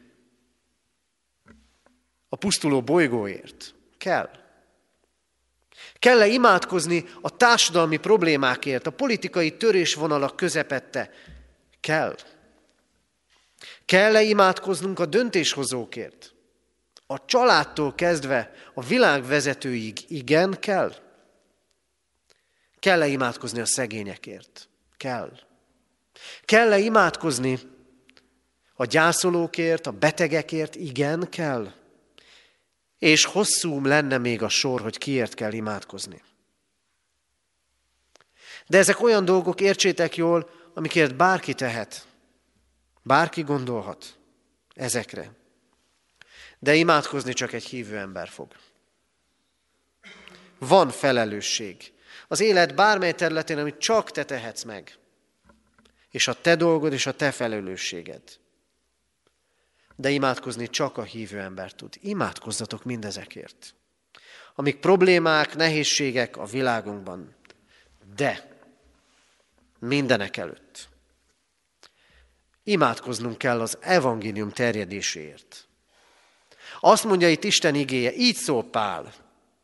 a 2.28 2.36
pusztuló 2.36 2.82
bolygóért? 2.82 3.74
Kell. 3.98 4.43
Kell-e 6.04 6.26
imádkozni 6.26 7.04
a 7.20 7.36
társadalmi 7.36 7.96
problémákért, 7.96 8.86
a 8.86 8.90
politikai 8.90 9.56
törésvonalak 9.56 10.36
közepette? 10.36 11.10
Kell. 11.80 12.16
Kell-e 13.84 14.22
imádkoznunk 14.22 14.98
a 14.98 15.06
döntéshozókért? 15.06 16.34
A 17.06 17.24
családtól 17.24 17.94
kezdve 17.94 18.52
a 18.74 18.82
világ 18.82 19.26
vezetőig 19.26 20.04
igen 20.08 20.56
kell. 20.60 20.94
Kell-e 22.78 23.06
imádkozni 23.06 23.60
a 23.60 23.66
szegényekért? 23.66 24.68
Kell. 24.96 25.32
Kell-e 26.42 26.78
imádkozni 26.78 27.58
a 28.74 28.84
gyászolókért, 28.84 29.86
a 29.86 29.90
betegekért? 29.90 30.74
Igen, 30.74 31.28
kell. 31.30 31.72
És 33.04 33.24
hosszú 33.24 33.84
lenne 33.86 34.18
még 34.18 34.42
a 34.42 34.48
sor, 34.48 34.80
hogy 34.80 34.98
kiért 34.98 35.34
kell 35.34 35.52
imádkozni. 35.52 36.22
De 38.66 38.78
ezek 38.78 39.02
olyan 39.02 39.24
dolgok, 39.24 39.60
értsétek 39.60 40.16
jól, 40.16 40.50
amikért 40.74 41.16
bárki 41.16 41.54
tehet. 41.54 42.06
Bárki 43.02 43.42
gondolhat 43.42 44.16
ezekre. 44.74 45.30
De 46.58 46.74
imádkozni 46.74 47.32
csak 47.32 47.52
egy 47.52 47.64
hívő 47.64 47.96
ember 47.96 48.28
fog. 48.28 48.52
Van 50.58 50.90
felelősség. 50.90 51.92
Az 52.28 52.40
élet 52.40 52.74
bármely 52.74 53.12
területén, 53.12 53.58
amit 53.58 53.78
csak 53.78 54.10
te 54.10 54.24
tehetsz 54.24 54.62
meg. 54.62 54.98
És 56.10 56.28
a 56.28 56.40
te 56.40 56.56
dolgod 56.56 56.92
és 56.92 57.06
a 57.06 57.12
te 57.12 57.30
felelősséged. 57.30 58.22
De 59.96 60.10
imádkozni 60.10 60.68
csak 60.68 60.96
a 60.98 61.02
hívő 61.02 61.38
ember 61.40 61.72
tud. 61.72 61.94
Imádkozzatok 62.00 62.84
mindezekért. 62.84 63.74
Amik 64.54 64.76
problémák, 64.76 65.56
nehézségek 65.56 66.36
a 66.36 66.44
világunkban. 66.44 67.34
De 68.16 68.58
mindenek 69.78 70.36
előtt. 70.36 70.88
Imádkoznunk 72.64 73.38
kell 73.38 73.60
az 73.60 73.78
evangélium 73.80 74.50
terjedéséért. 74.50 75.68
Azt 76.80 77.04
mondja 77.04 77.28
itt 77.28 77.44
Isten 77.44 77.74
igéje, 77.74 78.14
így 78.14 78.36
szól 78.36 78.64
Pál. 78.64 79.12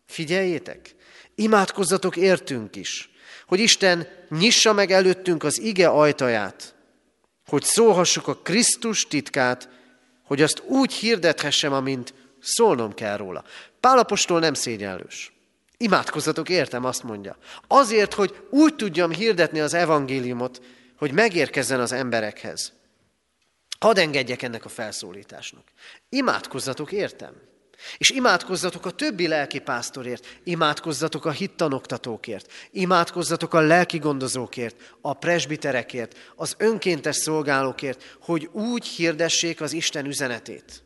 Figyeljétek, 0.06 0.94
imádkozzatok 1.34 2.16
értünk 2.16 2.76
is, 2.76 3.10
hogy 3.46 3.60
Isten 3.60 4.08
nyissa 4.28 4.72
meg 4.72 4.90
előttünk 4.90 5.42
az 5.42 5.60
ige 5.60 5.88
ajtaját, 5.88 6.74
hogy 7.46 7.62
szólhassuk 7.62 8.28
a 8.28 8.36
Krisztus 8.36 9.06
titkát, 9.06 9.68
hogy 10.30 10.42
azt 10.42 10.62
úgy 10.66 10.92
hirdethessem, 10.92 11.72
amint 11.72 12.14
szólnom 12.40 12.94
kell 12.94 13.16
róla. 13.16 13.44
Pálapostól 13.80 14.40
nem 14.40 14.54
szégyenlős. 14.54 15.32
Imádkozzatok, 15.76 16.48
értem, 16.48 16.84
azt 16.84 17.02
mondja. 17.02 17.36
Azért, 17.66 18.14
hogy 18.14 18.46
úgy 18.50 18.74
tudjam 18.74 19.10
hirdetni 19.10 19.60
az 19.60 19.74
evangéliumot, 19.74 20.62
hogy 20.96 21.12
megérkezzen 21.12 21.80
az 21.80 21.92
emberekhez. 21.92 22.72
Hadd 23.78 23.98
engedjek 23.98 24.42
ennek 24.42 24.64
a 24.64 24.68
felszólításnak. 24.68 25.64
Imádkozzatok, 26.08 26.92
értem. 26.92 27.32
És 27.98 28.10
imádkozzatok 28.10 28.86
a 28.86 28.90
többi 28.90 29.28
lelki 29.28 29.58
pásztorért, 29.58 30.40
imádkozzatok 30.44 31.24
a 31.24 31.30
hittanoktatókért, 31.30 32.52
imádkozzatok 32.70 33.54
a 33.54 33.60
lelki 33.60 33.98
gondozókért, 33.98 34.94
a 35.00 35.12
presbiterekért, 35.12 36.32
az 36.36 36.54
önkéntes 36.58 37.16
szolgálókért, 37.16 38.16
hogy 38.20 38.48
úgy 38.52 38.86
hirdessék 38.86 39.60
az 39.60 39.72
Isten 39.72 40.06
üzenetét. 40.06 40.82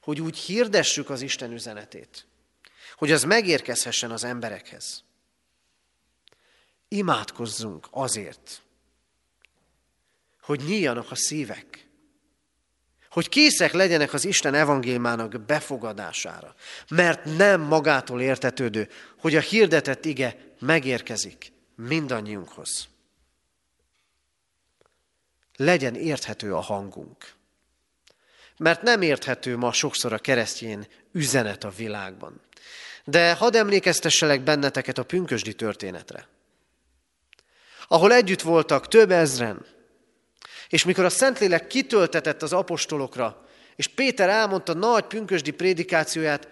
Hogy 0.00 0.20
úgy 0.20 0.38
hirdessük 0.38 1.10
az 1.10 1.20
Isten 1.20 1.52
üzenetét. 1.52 2.26
Hogy 2.96 3.12
az 3.12 3.22
megérkezhessen 3.22 4.10
az 4.10 4.24
emberekhez. 4.24 5.04
Imádkozzunk 6.88 7.88
azért, 7.90 8.62
hogy 10.42 10.60
nyíljanak 10.66 11.10
a 11.10 11.14
szívek, 11.14 11.87
hogy 13.10 13.28
készek 13.28 13.72
legyenek 13.72 14.12
az 14.12 14.24
Isten 14.24 14.54
evangéliumának 14.54 15.40
befogadására, 15.40 16.54
mert 16.88 17.24
nem 17.36 17.60
magától 17.60 18.20
értetődő, 18.20 18.88
hogy 19.20 19.36
a 19.36 19.40
hirdetett 19.40 20.04
ige 20.04 20.36
megérkezik 20.58 21.52
mindannyiunkhoz. 21.76 22.88
Legyen 25.56 25.94
érthető 25.94 26.54
a 26.54 26.60
hangunk. 26.60 27.32
Mert 28.56 28.82
nem 28.82 29.02
érthető 29.02 29.56
ma 29.56 29.72
sokszor 29.72 30.12
a 30.12 30.18
keresztjén 30.18 30.86
üzenet 31.12 31.64
a 31.64 31.70
világban. 31.70 32.40
De 33.04 33.34
hadd 33.34 33.56
emlékeztesselek 33.56 34.42
benneteket 34.42 34.98
a 34.98 35.02
pünkösdi 35.02 35.54
történetre. 35.54 36.28
Ahol 37.88 38.12
együtt 38.12 38.42
voltak 38.42 38.88
több 38.88 39.10
ezren, 39.10 39.66
és 40.68 40.84
mikor 40.84 41.04
a 41.04 41.08
Szentlélek 41.08 41.66
kitöltetett 41.66 42.42
az 42.42 42.52
apostolokra, 42.52 43.46
és 43.76 43.86
Péter 43.86 44.28
elmondta 44.28 44.74
nagy 44.74 45.04
pünkösdi 45.04 45.50
prédikációját, 45.50 46.48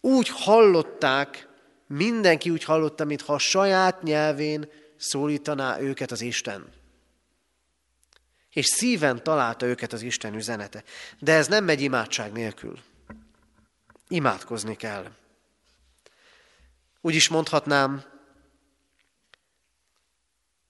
úgy 0.00 0.28
hallották, 0.28 1.48
mindenki 1.86 2.50
úgy 2.50 2.64
hallotta, 2.64 3.04
mintha 3.04 3.32
a 3.32 3.38
saját 3.38 4.02
nyelvén 4.02 4.70
szólítaná 4.96 5.78
őket 5.78 6.10
az 6.10 6.20
Isten. 6.20 6.72
És 8.50 8.66
szíven 8.66 9.22
találta 9.22 9.66
őket 9.66 9.92
az 9.92 10.02
Isten 10.02 10.34
üzenete. 10.34 10.84
De 11.18 11.32
ez 11.32 11.46
nem 11.48 11.64
megy 11.64 11.80
imádság 11.80 12.32
nélkül. 12.32 12.78
Imádkozni 14.08 14.76
kell. 14.76 15.06
Úgy 17.00 17.14
is 17.14 17.28
mondhatnám, 17.28 18.04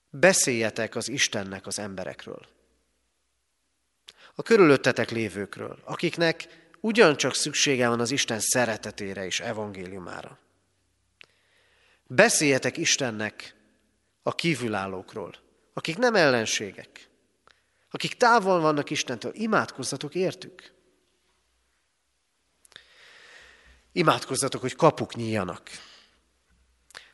beszéljetek 0.09 0.95
az 0.95 1.09
Istennek 1.09 1.67
az 1.67 1.79
emberekről 1.79 2.56
a 4.39 4.43
körülöttetek 4.43 5.11
lévőkről, 5.11 5.79
akiknek 5.83 6.47
ugyancsak 6.79 7.33
szüksége 7.33 7.87
van 7.87 7.99
az 7.99 8.11
Isten 8.11 8.39
szeretetére 8.39 9.25
és 9.25 9.39
evangéliumára. 9.39 10.39
Beszéljetek 12.03 12.77
Istennek 12.77 13.55
a 14.23 14.35
kívülállókról, 14.35 15.35
akik 15.73 15.97
nem 15.97 16.15
ellenségek, 16.15 17.09
akik 17.89 18.13
távol 18.13 18.59
vannak 18.59 18.89
Istentől, 18.89 19.31
imádkozzatok 19.35 20.15
értük. 20.15 20.73
Imádkozzatok, 23.91 24.61
hogy 24.61 24.75
kapuk 24.75 25.15
nyíljanak. 25.15 25.69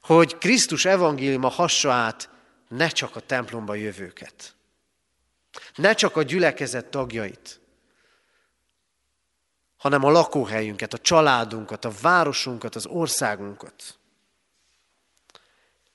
Hogy 0.01 0.37
Krisztus 0.37 0.85
evangéliuma 0.85 1.49
hassa 1.49 1.91
át 1.91 2.29
ne 2.67 2.87
csak 2.87 3.15
a 3.15 3.19
templomba 3.19 3.75
jövőket, 3.75 4.55
ne 5.75 5.93
csak 5.93 6.15
a 6.15 6.23
gyülekezet 6.23 6.85
tagjait, 6.85 7.59
hanem 9.77 10.03
a 10.03 10.11
lakóhelyünket, 10.11 10.93
a 10.93 10.97
családunkat, 10.97 11.85
a 11.85 11.91
városunkat, 12.01 12.75
az 12.75 12.85
országunkat. 12.85 13.97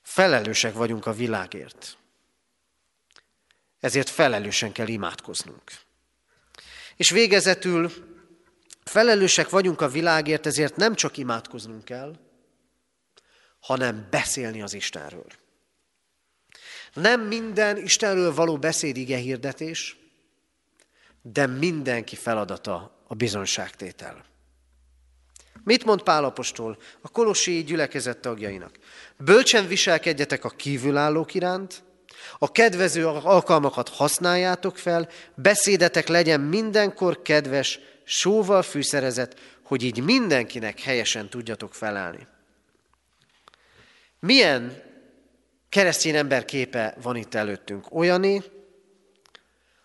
Felelősek 0.03 0.75
vagyunk 0.75 1.07
a 1.07 1.13
világért. 1.13 1.97
Ezért 3.81 4.09
felelősen 4.09 4.73
kell 4.73 4.87
imádkoznunk. 4.87 5.63
És 6.97 7.11
végezetül 7.11 7.91
felelősek 8.85 9.49
vagyunk 9.49 9.81
a 9.81 9.89
világért, 9.89 10.47
ezért 10.47 10.77
nem 10.77 10.95
csak 10.95 11.17
imádkoznunk 11.17 11.85
kell, 11.85 12.19
hanem 13.61 14.07
beszélni 14.11 14.63
az 14.63 14.75
Istenről. 14.75 15.27
Nem 17.01 17.21
minden 17.21 17.77
Istenről 17.77 18.35
való 18.35 18.57
beszéd 18.57 18.97
ige 18.97 19.17
hirdetés, 19.17 19.97
de 21.23 21.47
mindenki 21.47 22.17
feladata 22.17 23.03
a 23.07 23.15
bizonságtétel. 23.15 24.25
Mit 25.65 25.85
mond 25.85 26.03
Pálapostól 26.03 26.79
a 27.01 27.09
kolossi 27.09 27.65
gyülekezet 27.65 28.19
tagjainak? 28.19 28.79
Bölcsen 29.17 29.67
viselkedjetek 29.67 30.45
a 30.45 30.49
kívülállók 30.49 31.35
iránt, 31.35 31.83
a 32.39 32.53
kedvező 32.53 33.07
alkalmakat 33.07 33.89
használjátok 33.89 34.79
fel, 34.79 35.09
beszédetek 35.35 36.09
legyen 36.09 36.41
mindenkor 36.41 37.23
kedves, 37.23 37.79
sóval 38.05 38.63
fűszerezett, 38.63 39.41
hogy 39.63 39.83
így 39.83 40.03
mindenkinek 40.03 40.81
helyesen 40.81 41.29
tudjatok 41.29 41.75
felelni. 41.75 42.27
Milyen 44.21 44.83
keresztény 45.69 46.17
ember 46.17 46.45
képe 46.45 46.97
van 47.03 47.17
itt 47.17 47.35
előttünk? 47.35 47.95
Olyané, 47.95 48.43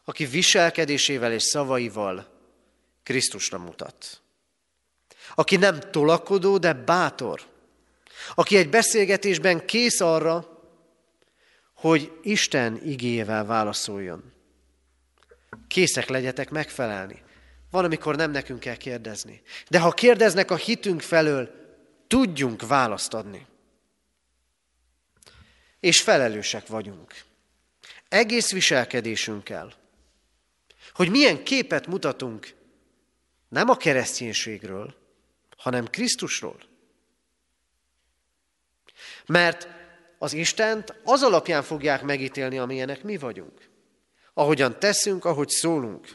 aki 0.05 0.25
viselkedésével 0.25 1.31
és 1.31 1.43
szavaival 1.43 2.31
Krisztusra 3.03 3.57
mutat. 3.57 4.21
Aki 5.35 5.55
nem 5.55 5.79
tolakodó, 5.79 6.57
de 6.57 6.73
bátor. 6.73 7.41
Aki 8.35 8.57
egy 8.57 8.69
beszélgetésben 8.69 9.65
kész 9.65 9.99
arra, 9.99 10.61
hogy 11.73 12.11
Isten 12.21 12.81
igével 12.83 13.45
válaszoljon. 13.45 14.31
Készek 15.67 16.09
legyetek 16.09 16.49
megfelelni. 16.49 17.21
Van, 17.71 17.85
amikor 17.85 18.15
nem 18.15 18.31
nekünk 18.31 18.59
kell 18.59 18.75
kérdezni. 18.75 19.41
De 19.69 19.79
ha 19.79 19.91
kérdeznek 19.91 20.51
a 20.51 20.55
hitünk 20.55 21.01
felől, 21.01 21.49
tudjunk 22.07 22.67
választ 22.67 23.13
adni. 23.13 23.45
És 25.83 26.01
felelősek 26.01 26.67
vagyunk. 26.67 27.13
Egész 28.09 28.51
viselkedésünkkel. 28.51 29.73
Hogy 30.93 31.09
milyen 31.09 31.43
képet 31.43 31.87
mutatunk 31.87 32.53
nem 33.49 33.69
a 33.69 33.77
kereszténységről, 33.77 34.95
hanem 35.57 35.85
Krisztusról. 35.85 36.59
Mert 39.25 39.67
az 40.17 40.33
Istent 40.33 40.95
az 41.03 41.23
alapján 41.23 41.63
fogják 41.63 42.01
megítélni, 42.01 42.57
amilyenek 42.57 43.03
mi 43.03 43.17
vagyunk. 43.17 43.69
Ahogyan 44.33 44.79
teszünk, 44.79 45.25
ahogy 45.25 45.49
szólunk. 45.49 46.07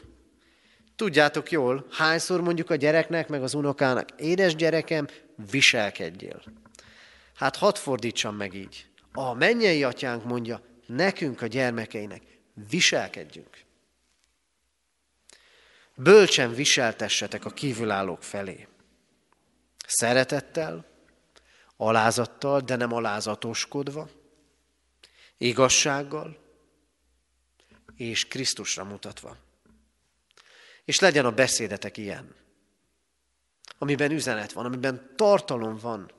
Tudjátok 0.95 1.51
jól, 1.51 1.87
hányszor 1.91 2.41
mondjuk 2.41 2.69
a 2.69 2.75
gyereknek, 2.75 3.27
meg 3.27 3.43
az 3.43 3.53
unokának, 3.53 4.09
édes 4.17 4.55
gyerekem, 4.55 5.07
viselkedjél. 5.51 6.43
Hát 7.35 7.55
hadd 7.55 7.75
fordítsam 7.75 8.35
meg 8.35 8.53
így. 8.53 8.88
A 9.19 9.33
mennyei 9.33 9.83
atyánk 9.83 10.23
mondja, 10.23 10.61
nekünk 10.85 11.41
a 11.41 11.47
gyermekeinek, 11.47 12.23
viselkedjünk. 12.69 13.63
Bölcsen 15.95 16.53
viseltessetek 16.53 17.45
a 17.45 17.49
kívülállók 17.49 18.23
felé. 18.23 18.67
Szeretettel, 19.87 20.85
alázattal, 21.77 22.59
de 22.59 22.75
nem 22.75 22.93
alázatoskodva, 22.93 24.09
igazsággal 25.37 26.37
és 27.95 28.27
Krisztusra 28.27 28.83
mutatva. 28.83 29.37
És 30.85 30.99
legyen 30.99 31.25
a 31.25 31.31
beszédetek 31.31 31.97
ilyen, 31.97 32.35
amiben 33.77 34.11
üzenet 34.11 34.51
van, 34.51 34.65
amiben 34.65 35.13
tartalom 35.15 35.77
van, 35.77 36.11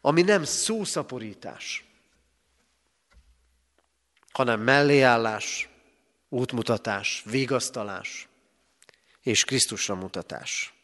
ami 0.00 0.22
nem 0.22 0.44
szószaporítás, 0.44 1.84
hanem 4.32 4.60
melléállás, 4.60 5.68
útmutatás, 6.28 7.22
vigasztalás 7.24 8.28
és 9.22 9.44
Krisztusra 9.44 9.94
mutatás. 9.94 10.74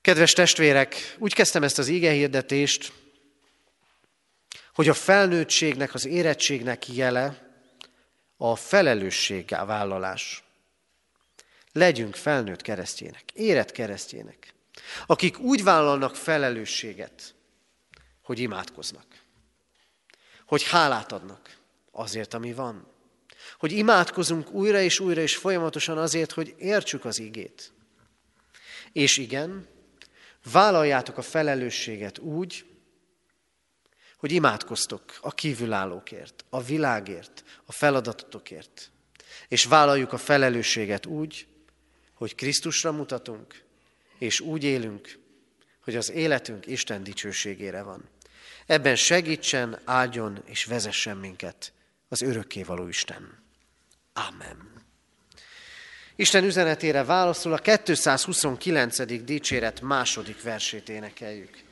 Kedves 0.00 0.32
testvérek, 0.32 1.16
úgy 1.18 1.34
kezdtem 1.34 1.62
ezt 1.62 1.78
az 1.78 1.86
hirdetést, 1.86 2.92
hogy 4.74 4.88
a 4.88 4.94
felnőttségnek, 4.94 5.94
az 5.94 6.06
érettségnek 6.06 6.88
jele 6.88 7.48
a 8.36 8.56
felelősséggel 8.56 9.66
vállalás. 9.66 10.42
Legyünk 11.72 12.14
felnőtt 12.14 12.62
keresztjének, 12.62 13.24
érett 13.32 13.72
keresztjének, 13.72 14.54
akik 15.06 15.38
úgy 15.38 15.62
vállalnak 15.62 16.16
felelősséget, 16.16 17.34
hogy 18.22 18.38
imádkoznak, 18.38 19.06
hogy 20.46 20.62
hálát 20.62 21.12
adnak 21.12 21.56
azért, 21.90 22.34
ami 22.34 22.52
van, 22.52 22.86
hogy 23.58 23.72
imádkozunk 23.72 24.50
újra 24.50 24.80
és 24.80 25.00
újra 25.00 25.20
és 25.20 25.36
folyamatosan 25.36 25.98
azért, 25.98 26.32
hogy 26.32 26.54
értsük 26.58 27.04
az 27.04 27.18
igét. 27.18 27.72
És 28.92 29.16
igen, 29.16 29.68
Vállaljátok 30.52 31.18
a 31.18 31.22
felelősséget 31.22 32.18
úgy, 32.18 32.66
hogy 34.16 34.32
imádkoztok 34.32 35.02
a 35.20 35.30
kívülállókért, 35.30 36.44
a 36.50 36.62
világért, 36.62 37.44
a 37.64 37.72
feladatotokért. 37.72 38.90
És 39.48 39.64
vállaljuk 39.64 40.12
a 40.12 40.18
felelősséget 40.18 41.06
úgy, 41.06 41.46
hogy 42.14 42.34
Krisztusra 42.34 42.92
mutatunk, 42.92 43.64
és 44.18 44.40
úgy 44.40 44.64
élünk, 44.64 45.18
hogy 45.80 45.96
az 45.96 46.10
életünk 46.10 46.66
Isten 46.66 47.02
dicsőségére 47.02 47.82
van. 47.82 48.08
Ebben 48.66 48.96
segítsen, 48.96 49.78
áldjon 49.84 50.42
és 50.44 50.64
vezessen 50.64 51.16
minket 51.16 51.72
az 52.08 52.22
örökkévaló 52.22 52.88
Isten. 52.88 53.42
Amen. 54.12 54.78
Isten 56.16 56.44
üzenetére 56.44 57.04
válaszol 57.04 57.52
a 57.52 57.58
229. 57.58 59.24
dicséret 59.24 59.80
második 59.80 60.42
versét 60.42 60.88
énekeljük. 60.88 61.62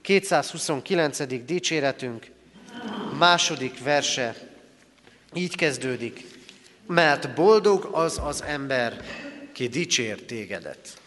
229. 0.00 1.44
dicséretünk 1.44 2.26
második 3.18 3.82
verse 3.82 4.36
így 5.34 5.56
kezdődik, 5.56 6.24
mert 6.86 7.34
boldog 7.34 7.88
az 7.92 8.20
az 8.24 8.42
ember, 8.42 9.04
ki 9.52 9.68
dicsér 9.68 10.24
tégedet. 10.24 11.02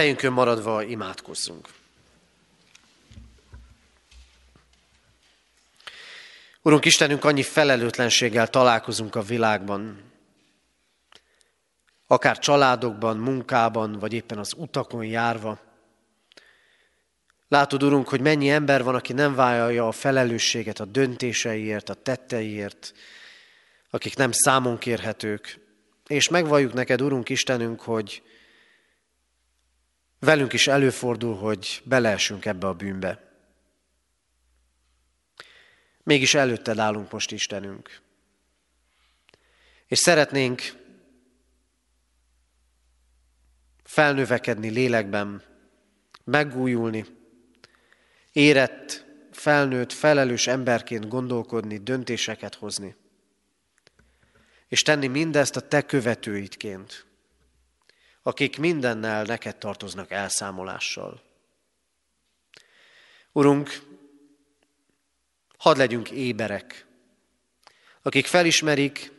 Helyünkön 0.00 0.32
maradva 0.32 0.82
imádkozzunk. 0.82 1.68
Urunk 6.62 6.84
Istenünk, 6.84 7.24
annyi 7.24 7.42
felelőtlenséggel 7.42 8.48
találkozunk 8.48 9.14
a 9.14 9.22
világban, 9.22 10.02
akár 12.06 12.38
családokban, 12.38 13.16
munkában, 13.16 13.92
vagy 13.92 14.12
éppen 14.12 14.38
az 14.38 14.54
utakon 14.56 15.04
járva. 15.04 15.60
Látod, 17.48 17.82
Urunk, 17.82 18.08
hogy 18.08 18.20
mennyi 18.20 18.50
ember 18.50 18.82
van, 18.82 18.94
aki 18.94 19.12
nem 19.12 19.34
vállalja 19.34 19.86
a 19.86 19.92
felelősséget 19.92 20.80
a 20.80 20.84
döntéseiért, 20.84 21.88
a 21.88 21.94
tetteiért, 21.94 22.92
akik 23.90 24.16
nem 24.16 24.32
számon 24.32 24.78
kérhetők. 24.78 25.58
És 26.06 26.28
megvalljuk 26.28 26.72
neked, 26.72 27.02
Urunk 27.02 27.28
Istenünk, 27.28 27.80
hogy 27.80 28.22
velünk 30.20 30.52
is 30.52 30.66
előfordul, 30.66 31.36
hogy 31.36 31.82
beleesünk 31.84 32.44
ebbe 32.44 32.66
a 32.66 32.74
bűnbe. 32.74 33.28
Mégis 36.02 36.34
előtted 36.34 36.78
állunk 36.78 37.10
most, 37.10 37.32
Istenünk. 37.32 38.00
És 39.86 39.98
szeretnénk 39.98 40.62
felnövekedni 43.84 44.68
lélekben, 44.68 45.42
megújulni, 46.24 47.04
érett, 48.32 49.04
felnőtt, 49.32 49.92
felelős 49.92 50.46
emberként 50.46 51.08
gondolkodni, 51.08 51.78
döntéseket 51.78 52.54
hozni. 52.54 52.96
És 54.68 54.82
tenni 54.82 55.06
mindezt 55.06 55.56
a 55.56 55.68
te 55.68 55.82
követőidként, 55.82 57.06
akik 58.22 58.58
mindennel 58.58 59.24
neked 59.24 59.56
tartoznak 59.56 60.10
elszámolással. 60.10 61.22
Urunk, 63.32 63.82
hadd 65.56 65.76
legyünk 65.76 66.10
éberek, 66.10 66.86
akik 68.02 68.26
felismerik, 68.26 69.12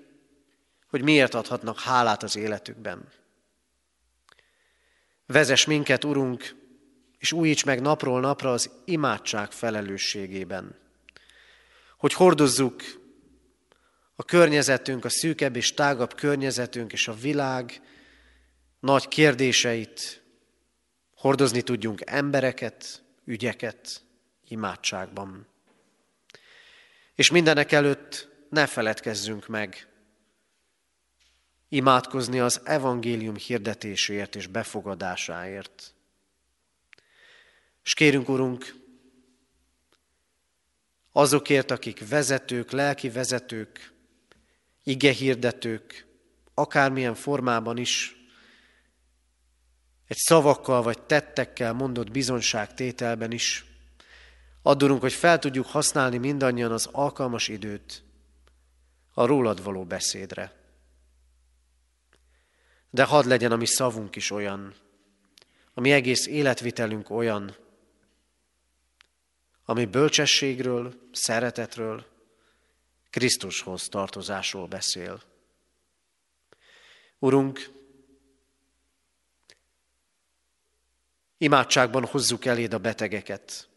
hogy 0.90 1.02
miért 1.02 1.34
adhatnak 1.34 1.80
hálát 1.80 2.24
az 2.24 2.36
életükben. 2.36 3.10
Vezes 5.26 5.66
minket, 5.66 6.04
Urunk, 6.04 6.56
és 7.18 7.32
újíts 7.32 7.66
meg 7.66 7.82
napról 7.82 8.20
napra 8.20 8.52
az 8.52 8.70
imádság 8.86 9.52
felelősségében. 9.52 10.76
Hogy 11.98 12.14
hordozzuk 12.14 12.82
a 14.16 14.24
környezetünk, 14.24 15.06
a 15.06 15.10
szűkebb 15.10 15.56
és 15.56 15.74
tágabb 15.74 16.16
környezetünk 16.16 16.94
és 16.94 17.08
a 17.08 17.14
világ 17.14 17.82
nagy 18.82 19.08
kérdéseit, 19.08 20.24
hordozni 21.16 21.62
tudjunk 21.62 22.02
embereket, 22.06 23.04
ügyeket 23.26 24.04
imádságban. 24.48 25.48
És 27.16 27.32
mindenek 27.32 27.72
előtt 27.72 28.30
ne 28.50 28.66
feledkezzünk 28.66 29.48
meg 29.48 29.88
imádkozni 31.70 32.40
az 32.40 32.62
evangélium 32.64 33.36
hirdetéséért 33.36 34.36
és 34.36 34.48
befogadásáért. 34.48 35.94
És 37.84 37.94
kérünk, 37.94 38.30
Urunk, 38.30 38.76
azokért, 41.12 41.72
akik 41.72 42.10
vezetők, 42.10 42.72
lelki 42.72 43.10
vezetők, 43.10 43.92
ige 44.84 45.12
hirdetők, 45.12 46.06
akármilyen 46.54 47.16
formában 47.16 47.78
is, 47.78 48.21
egy 50.12 50.18
szavakkal 50.18 50.82
vagy 50.82 51.02
tettekkel 51.02 51.74
mondott 51.74 52.12
bizonságtételben 52.12 53.32
is, 53.32 53.66
Addurunk, 54.62 55.02
hogy 55.02 55.14
fel 55.14 55.40
tudjuk 55.40 55.66
használni 55.66 56.18
mindannyian 56.18 56.72
az 56.72 56.90
alkalmas 56.92 57.48
időt 57.48 58.04
a 59.14 59.26
rólad 59.26 59.64
való 59.64 59.86
beszédre. 59.86 60.54
De 62.90 63.04
hadd 63.04 63.28
legyen 63.28 63.52
a 63.52 63.56
mi 63.56 63.66
szavunk 63.66 64.16
is 64.16 64.32
olyan, 64.32 64.74
a 65.74 65.80
mi 65.80 65.92
egész 65.92 66.28
életvitelünk 66.28 67.10
olyan, 67.10 67.56
ami 69.66 69.86
bölcsességről, 69.86 70.94
szeretetről, 71.12 72.06
Krisztushoz 73.10 73.88
tartozásról 73.88 74.68
beszél. 74.68 75.22
Urunk, 77.20 77.81
imádságban 81.42 82.06
hozzuk 82.06 82.46
eléd 82.46 82.74
a 82.74 82.78
betegeket, 82.78 83.68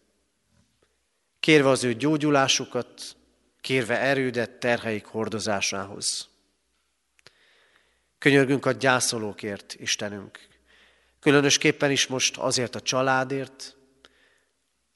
kérve 1.40 1.68
az 1.68 1.84
ő 1.84 1.94
gyógyulásukat, 1.94 3.16
kérve 3.60 4.00
erődet 4.00 4.50
terheik 4.50 5.04
hordozásához. 5.04 6.28
Könyörgünk 8.18 8.66
a 8.66 8.72
gyászolókért, 8.72 9.74
Istenünk, 9.74 10.48
különösképpen 11.20 11.90
is 11.90 12.06
most 12.06 12.36
azért 12.36 12.74
a 12.74 12.80
családért, 12.80 13.76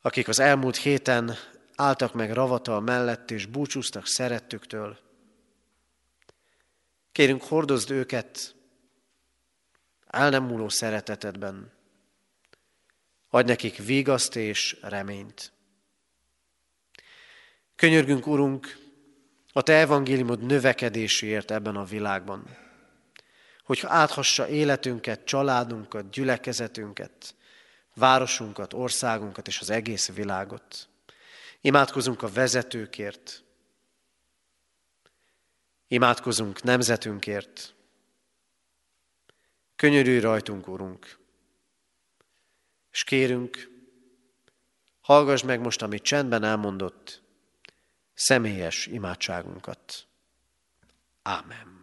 akik 0.01 0.29
az 0.29 0.39
elmúlt 0.39 0.77
héten 0.77 1.37
álltak 1.75 2.15
meg 2.15 2.33
ravata 2.33 2.81
mellett 2.81 3.31
és 3.31 3.47
búcsúztak 3.47 4.07
szerettüktől. 4.07 4.99
Kérünk, 7.13 7.43
hordozd 7.43 7.91
őket 7.91 8.55
el 10.07 10.31
nem 10.31 10.45
múló 10.45 10.69
szeretetedben. 10.69 11.77
Adj 13.31 13.49
nekik 13.49 13.77
vigaszt 13.77 14.37
és 14.37 14.77
reményt. 14.81 15.53
Könyörgünk, 17.77 18.27
Urunk, 18.27 18.79
a 19.53 19.63
Te 19.63 19.73
evangéliumod 19.73 20.43
növekedéséért 20.43 21.51
ebben 21.51 21.77
a 21.77 21.85
világban, 21.85 22.57
hogy 23.65 23.81
áthassa 23.83 24.49
életünket, 24.49 25.25
családunkat, 25.25 26.11
gyülekezetünket, 26.11 27.35
városunkat, 27.95 28.73
országunkat 28.73 29.47
és 29.47 29.61
az 29.61 29.71
egész 29.71 30.13
világot. 30.13 30.89
Imádkozunk 31.61 32.23
a 32.23 32.29
vezetőkért, 32.29 33.45
imádkozunk 35.89 36.63
nemzetünkért, 36.63 37.75
könyörülj 39.77 40.21
rajtunk, 40.21 40.69
Urunk, 40.69 41.18
és 42.99 43.05
kérünk, 43.05 43.71
hallgass 45.01 45.43
meg 45.43 45.61
most, 45.61 45.83
amit 45.83 46.03
csendben 46.03 46.45
elmondott, 46.45 47.23
személyes 48.15 48.87
imádságunkat. 48.87 50.07
Ámen. 51.23 51.78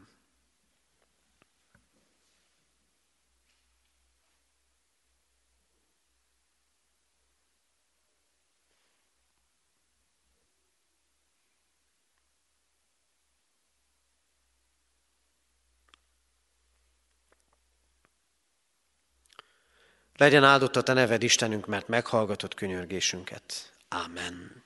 Legyen 20.17 20.43
áldott 20.43 20.75
a 20.75 20.81
Te 20.81 20.93
neved, 20.93 21.23
Istenünk, 21.23 21.65
mert 21.65 21.87
meghallgatott 21.87 22.53
könyörgésünket. 22.53 23.71
Ámen. 23.89 24.63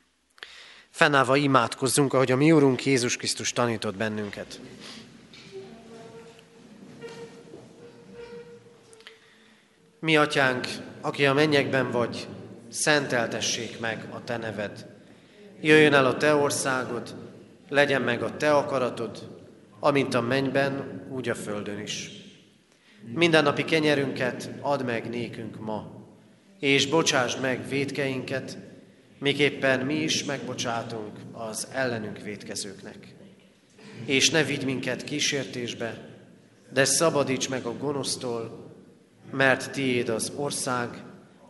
Fennállva 0.90 1.36
imádkozzunk, 1.36 2.14
ahogy 2.14 2.32
a 2.32 2.36
mi 2.36 2.52
Úrunk 2.52 2.86
Jézus 2.86 3.18
Krisztus 3.18 3.54
tanított 3.54 3.96
bennünket. 3.96 4.60
Mi, 10.00 10.18
Atyánk, 10.18 10.68
aki 11.02 11.26
a 11.26 11.34
mennyekben 11.34 11.92
vagy, 11.92 12.28
szenteltessék 12.70 13.80
meg 13.80 14.08
a 14.12 14.24
Te 14.24 14.38
neved. 14.38 14.86
Jöjjön 15.62 15.94
el 15.94 16.06
a 16.06 16.18
Te 16.18 16.36
országod, 16.36 17.16
legyen 17.70 18.02
meg 18.02 18.24
a 18.24 18.38
Te 18.38 18.56
akaratod, 18.56 19.42
amint 19.80 20.14
a 20.14 20.22
mennyben, 20.22 21.06
úgy 21.10 21.30
a 21.30 21.36
földön 21.36 21.80
is. 21.80 22.19
Mindennapi 23.06 23.64
kenyerünket 23.64 24.50
add 24.62 24.84
meg 24.84 25.10
nékünk 25.10 25.60
ma, 25.60 26.08
és 26.60 26.88
bocsásd 26.88 27.42
meg 27.42 27.68
védkeinket, 27.68 28.58
miképpen 29.20 29.86
mi 29.86 29.94
is 29.94 30.24
megbocsátunk 30.24 31.18
az 31.32 31.68
ellenünk 31.74 32.22
védkezőknek. 32.22 33.16
És 34.06 34.30
ne 34.30 34.44
vigy 34.44 34.66
minket 34.66 35.04
kísértésbe, 35.04 36.08
de 36.74 36.86
szabadíts 36.86 37.50
meg 37.50 37.66
a 37.66 37.78
gonosztól, 37.78 38.74
mert 39.32 39.72
tiéd 39.72 40.10
az 40.10 40.32
ország, 40.36 41.04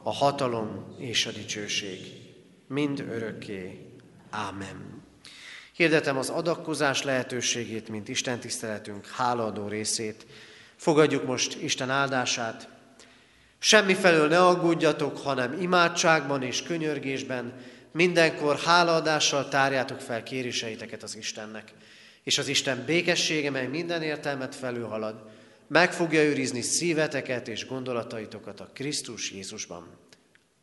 a 0.04 0.14
hatalom 0.14 0.96
és 0.98 1.26
a 1.26 1.32
dicsőség, 1.32 2.00
mind 2.68 3.00
örökké. 3.00 3.86
Ámen. 4.30 5.04
Hirdetem 5.74 6.18
az 6.18 6.30
adakozás 6.30 7.04
lehetőségét, 7.04 7.90
mint 7.90 8.08
Isten 8.08 8.40
tiszteletünk 8.40 9.08
hálaadó 9.08 9.68
részét. 9.68 10.26
Fogadjuk 10.80 11.26
most 11.26 11.62
Isten 11.62 11.90
áldását. 11.90 12.68
Semmifelől 13.58 14.28
ne 14.28 14.46
aggódjatok, 14.46 15.18
hanem 15.18 15.62
imádságban 15.62 16.44
és 16.44 16.64
könyörgésben 16.64 17.54
mindenkor 17.92 18.60
hálaadással 18.60 19.48
tárjátok 19.48 20.00
fel 20.00 20.24
kéréseiteket 20.24 21.04
az 21.04 21.16
Istennek. 21.16 21.74
És 22.24 22.38
az 22.38 22.48
Isten 22.48 22.84
békessége, 22.86 23.50
mely 23.50 23.68
minden 23.68 24.02
értelmet 24.02 24.56
felülhalad, 24.56 25.30
meg 25.68 25.94
fogja 25.94 26.24
őrizni 26.24 26.62
szíveteket 26.62 27.48
és 27.48 27.68
gondolataitokat 27.68 28.60
a 28.60 28.70
Krisztus 28.74 29.32
Jézusban. 29.32 29.88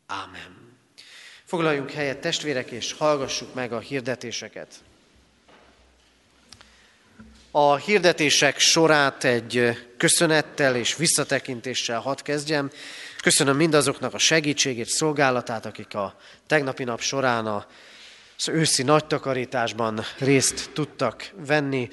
Ámen. 0.06 0.76
Foglaljunk 1.44 1.90
helyet 1.90 2.20
testvérek, 2.20 2.70
és 2.70 2.92
hallgassuk 2.92 3.54
meg 3.54 3.72
a 3.72 3.78
hirdetéseket. 3.78 4.74
A 7.58 7.76
hirdetések 7.76 8.58
sorát 8.58 9.24
egy 9.24 9.78
köszönettel 9.96 10.76
és 10.76 10.96
visszatekintéssel 10.96 12.00
hadd 12.00 12.22
kezdjem. 12.22 12.70
Köszönöm 13.22 13.56
mindazoknak 13.56 14.14
a 14.14 14.18
segítségét, 14.18 14.88
szolgálatát, 14.88 15.66
akik 15.66 15.94
a 15.94 16.16
tegnapi 16.46 16.84
nap 16.84 17.00
során 17.00 17.46
az 17.46 18.48
őszi 18.48 18.82
nagy 18.82 19.06
takarításban 19.06 20.00
részt 20.18 20.70
tudtak 20.72 21.32
venni. 21.46 21.88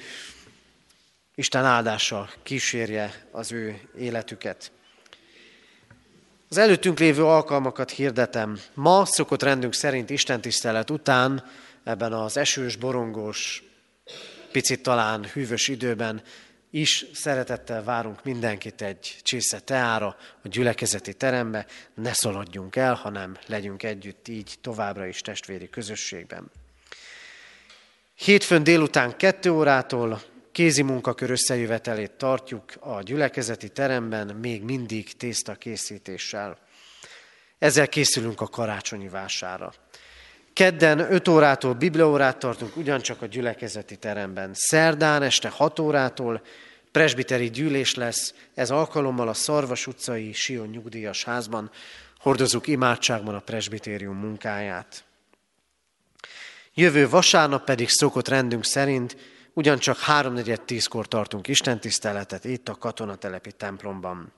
Isten 1.34 1.64
áldása 1.64 2.28
kísérje 2.42 3.26
az 3.30 3.52
ő 3.52 3.80
életüket. 3.98 4.72
Az 6.48 6.58
előttünk 6.58 6.98
lévő 6.98 7.24
alkalmakat 7.24 7.90
hirdetem. 7.90 8.60
Ma 8.74 9.04
szokott 9.04 9.42
rendünk 9.42 9.74
szerint 9.74 10.10
Isten 10.10 10.40
tisztelet 10.40 10.90
után 10.90 11.44
ebben 11.84 12.12
az 12.12 12.36
esős, 12.36 12.76
borongós, 12.76 13.63
picit 14.54 14.82
talán 14.82 15.24
hűvös 15.24 15.68
időben 15.68 16.22
is 16.70 17.06
szeretettel 17.12 17.84
várunk 17.84 18.24
mindenkit 18.24 18.82
egy 18.82 19.16
csésze 19.22 19.60
teára, 19.60 20.16
a 20.42 20.48
gyülekezeti 20.48 21.14
terembe. 21.14 21.66
Ne 21.94 22.12
szaladjunk 22.12 22.76
el, 22.76 22.94
hanem 22.94 23.36
legyünk 23.46 23.82
együtt 23.82 24.28
így 24.28 24.54
továbbra 24.60 25.06
is 25.06 25.20
testvéri 25.20 25.70
közösségben. 25.70 26.50
Hétfőn 28.14 28.62
délután 28.62 29.16
kettő 29.16 29.50
órától 29.50 30.22
kézi 30.52 30.82
munkakör 30.82 31.30
összejövetelét 31.30 32.12
tartjuk 32.12 32.72
a 32.80 33.02
gyülekezeti 33.02 33.68
teremben, 33.68 34.36
még 34.36 34.62
mindig 34.62 35.16
tészta 35.16 35.54
készítéssel. 35.54 36.58
Ezzel 37.58 37.88
készülünk 37.88 38.40
a 38.40 38.46
karácsonyi 38.46 39.08
vására. 39.08 39.72
Kedden 40.54 40.98
5 40.98 41.28
órától 41.28 41.74
bibliaórát 41.74 42.38
tartunk 42.38 42.76
ugyancsak 42.76 43.22
a 43.22 43.26
gyülekezeti 43.26 43.96
teremben. 43.96 44.50
Szerdán 44.54 45.22
este 45.22 45.48
6 45.48 45.78
órától 45.78 46.42
presbiteri 46.90 47.50
gyűlés 47.50 47.94
lesz, 47.94 48.34
ez 48.54 48.70
alkalommal 48.70 49.28
a 49.28 49.34
Szarvas 49.34 49.86
utcai 49.86 50.32
Sion 50.32 50.68
nyugdíjas 50.68 51.24
házban. 51.24 51.70
Hordozunk 52.18 52.66
imádságban 52.66 53.34
a 53.34 53.40
presbitérium 53.40 54.16
munkáját. 54.16 55.04
Jövő 56.74 57.08
vasárnap 57.08 57.64
pedig 57.64 57.88
szokott 57.88 58.28
rendünk 58.28 58.64
szerint 58.64 59.16
ugyancsak 59.52 59.98
3.4.10-kor 59.98 61.08
tartunk 61.08 61.48
istentiszteletet 61.48 62.44
itt 62.44 62.68
a 62.68 62.74
katonatelepi 62.74 63.52
templomban. 63.52 64.32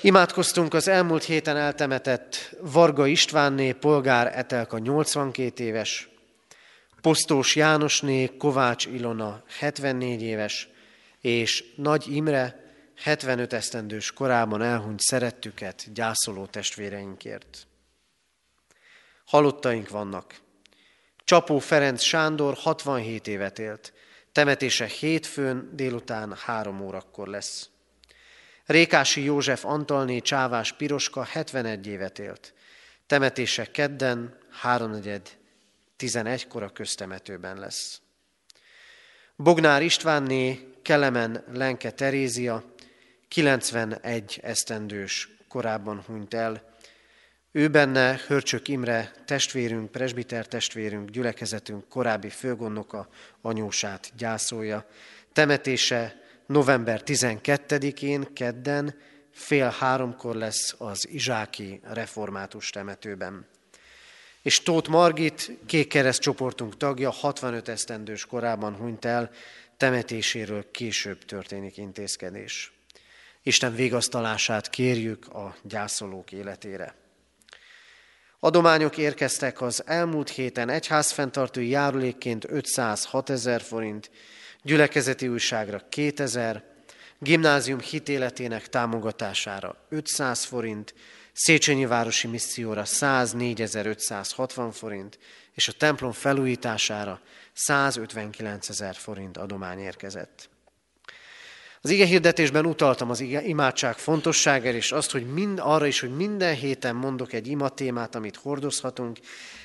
Imádkoztunk 0.00 0.74
az 0.74 0.88
elmúlt 0.88 1.24
héten 1.24 1.56
eltemetett 1.56 2.56
Varga 2.60 3.06
Istvánné, 3.06 3.72
polgár 3.72 4.38
Etelka 4.38 4.78
82 4.78 5.64
éves, 5.64 6.08
Posztós 7.00 7.56
Jánosné, 7.56 8.36
Kovács 8.38 8.86
Ilona 8.86 9.42
74 9.58 10.22
éves, 10.22 10.68
és 11.20 11.64
Nagy 11.76 12.14
Imre 12.16 12.62
75 12.96 13.52
esztendős 13.52 14.12
korában 14.12 14.62
elhunyt 14.62 15.00
szerettüket 15.00 15.92
gyászoló 15.92 16.46
testvéreinkért. 16.46 17.66
Halottaink 19.24 19.88
vannak. 19.88 20.34
Csapó 21.24 21.58
Ferenc 21.58 22.02
Sándor 22.02 22.54
67 22.54 23.26
évet 23.26 23.58
élt, 23.58 23.92
temetése 24.32 24.86
hétfőn 24.86 25.70
délután 25.72 26.36
három 26.44 26.80
órakor 26.80 27.28
lesz. 27.28 27.71
Rékási 28.66 29.24
József 29.24 29.64
Antalné 29.64 30.18
Csávás 30.18 30.72
Piroska 30.72 31.22
71 31.22 31.86
évet 31.86 32.18
élt. 32.18 32.54
Temetése 33.06 33.64
kedden, 33.64 34.38
háromnegyed, 34.50 35.28
11-kor 35.98 36.62
a 36.62 36.68
köztemetőben 36.68 37.58
lesz. 37.58 38.00
Bognár 39.36 39.82
Istvánné 39.82 40.68
Kelemen 40.82 41.44
Lenke 41.52 41.90
Terézia 41.90 42.64
91 43.28 44.40
esztendős 44.42 45.28
korábban 45.48 46.02
hunyt 46.06 46.34
el. 46.34 46.70
Ő 47.52 47.68
benne 47.68 48.20
Hörcsök 48.26 48.68
Imre 48.68 49.12
testvérünk, 49.24 49.90
presbiter 49.90 50.46
testvérünk, 50.46 51.10
gyülekezetünk 51.10 51.88
korábbi 51.88 52.28
főgondnoka 52.28 53.08
anyósát 53.40 54.12
gyászolja. 54.16 54.86
Temetése 55.32 56.21
november 56.52 57.02
12-én, 57.04 58.32
kedden, 58.34 58.94
fél 59.30 59.74
háromkor 59.78 60.34
lesz 60.34 60.74
az 60.78 61.08
Izsáki 61.08 61.80
református 61.84 62.70
temetőben. 62.70 63.46
És 64.42 64.62
Tóth 64.62 64.88
Margit, 64.88 65.50
kék 65.66 66.10
csoportunk 66.10 66.76
tagja, 66.76 67.10
65 67.10 67.68
esztendős 67.68 68.26
korában 68.26 68.74
hunyt 68.74 69.04
el, 69.04 69.30
temetéséről 69.76 70.70
később 70.70 71.24
történik 71.24 71.76
intézkedés. 71.76 72.72
Isten 73.42 73.74
végasztalását 73.74 74.70
kérjük 74.70 75.28
a 75.28 75.56
gyászolók 75.62 76.32
életére. 76.32 76.94
Adományok 78.40 78.96
érkeztek 78.98 79.60
az 79.60 79.82
elmúlt 79.86 80.28
héten 80.28 80.68
egyházfenntartói 80.68 81.68
járulékként 81.68 82.44
506 82.48 83.30
ezer 83.30 83.60
forint, 83.60 84.10
gyülekezeti 84.62 85.28
újságra 85.28 85.82
2000, 85.88 86.62
gimnázium 87.18 87.80
hitéletének 87.80 88.68
támogatására 88.68 89.76
500 89.88 90.44
forint, 90.44 90.94
Széchenyi 91.32 91.86
Városi 91.86 92.26
Misszióra 92.26 92.82
104.560 92.84 94.68
forint, 94.72 95.18
és 95.54 95.68
a 95.68 95.72
templom 95.72 96.12
felújítására 96.12 97.20
159 97.52 98.68
ezer 98.68 98.94
forint 98.94 99.36
adomány 99.36 99.78
érkezett. 99.78 100.50
Az 101.80 101.90
ige 101.90 102.06
hirdetésben 102.06 102.66
utaltam 102.66 103.10
az 103.10 103.20
ige, 103.20 103.42
imádság 103.42 103.96
fontosságára, 103.96 104.76
és 104.76 104.92
azt, 104.92 105.10
hogy 105.10 105.32
mind, 105.32 105.58
arra 105.62 105.86
is, 105.86 106.00
hogy 106.00 106.16
minden 106.16 106.54
héten 106.54 106.94
mondok 106.94 107.32
egy 107.32 107.46
imatémát, 107.46 108.14
amit 108.14 108.36
hordozhatunk. 108.36 109.18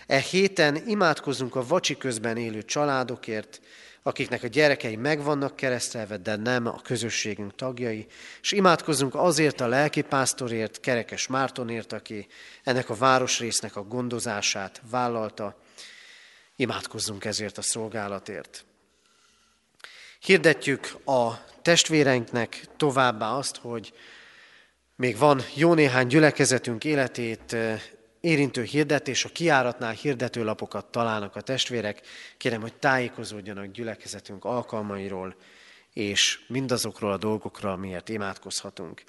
E 0.07 0.19
héten 0.19 0.87
imádkozunk 0.87 1.55
a 1.55 1.67
vacsi 1.67 1.97
közben 1.97 2.37
élő 2.37 2.63
családokért, 2.63 3.61
akiknek 4.08 4.43
a 4.43 4.47
gyerekei 4.47 4.95
meg 4.95 5.24
vannak 5.24 5.55
keresztelve, 5.55 6.18
de 6.18 6.36
nem 6.36 6.68
a 6.68 6.82
közösségünk 6.82 7.55
tagjai, 7.55 8.08
és 8.41 8.51
imádkozunk 8.51 9.16
azért 9.16 9.62
a 9.62 9.68
lelkipásztorért, 9.68 10.80
Kerekes 10.80 11.28
Mártonért, 11.28 11.93
aki 11.93 12.28
ennek 12.64 12.89
a 12.89 12.95
városrésznek 12.95 13.76
a 13.76 13.84
gondozását 13.84 14.82
vállalta. 14.89 15.58
Imádkozzunk 16.55 17.26
ezért 17.26 17.58
a 17.58 17.62
szolgálatért. 17.62 18.66
Hirdetjük 20.20 20.95
a 21.05 21.34
testvéreinknek 21.62 22.66
továbbá 22.78 23.30
azt, 23.30 23.58
hogy 23.58 23.93
még 24.95 25.18
van 25.18 25.41
jó 25.53 25.74
néhány 25.74 26.08
gyülekezetünk 26.08 26.84
életét 26.84 27.55
érintő 28.28 28.63
hirdetés, 28.63 29.25
a 29.25 29.30
kiáratnál 29.30 29.91
hirdetőlapokat 29.91 30.86
találnak 30.86 31.36
a 31.36 31.41
testvérek. 31.41 32.01
Kérem, 32.38 32.61
hogy 32.61 32.73
tájékozódjanak 32.73 33.65
gyülekezetünk 33.65 34.45
alkalmairól, 34.45 35.36
és 35.93 36.39
mindazokról 36.47 37.11
a 37.11 37.17
dolgokról, 37.17 37.78
miért 37.78 38.09
imádkozhatunk. 38.09 39.03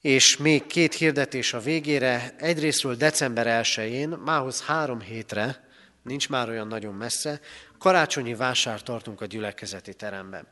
És 0.00 0.36
még 0.36 0.66
két 0.66 0.94
hirdetés 0.94 1.52
a 1.52 1.60
végére. 1.60 2.34
Egyrésztről 2.38 2.94
december 2.94 3.64
1-én, 3.64 4.08
mához 4.08 4.62
három 4.62 5.00
hétre, 5.00 5.68
nincs 6.02 6.28
már 6.28 6.48
olyan 6.48 6.66
nagyon 6.66 6.94
messze, 6.94 7.40
karácsonyi 7.78 8.34
vásár 8.34 8.82
tartunk 8.82 9.20
a 9.20 9.26
gyülekezeti 9.26 9.94
teremben. 9.94 10.46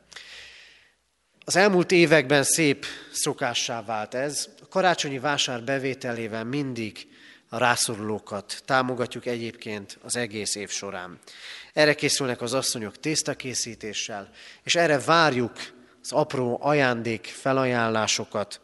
Az 1.45 1.55
elmúlt 1.55 1.91
években 1.91 2.43
szép 2.43 2.85
szokássá 3.11 3.83
vált 3.83 4.13
ez. 4.13 4.49
A 4.61 4.67
karácsonyi 4.67 5.19
vásár 5.19 5.63
bevételével 5.63 6.43
mindig 6.43 7.12
a 7.53 7.57
rászorulókat 7.57 8.61
támogatjuk 8.65 9.25
egyébként 9.25 9.97
az 10.03 10.15
egész 10.15 10.55
év 10.55 10.69
során. 10.69 11.19
Erre 11.73 11.93
készülnek 11.93 12.41
az 12.41 12.53
asszonyok 12.53 12.99
tésztakészítéssel, 12.99 14.29
és 14.63 14.75
erre 14.75 14.99
várjuk 14.99 15.51
az 16.01 16.11
apró 16.11 16.59
ajándék 16.61 17.25
felajánlásokat, 17.25 18.61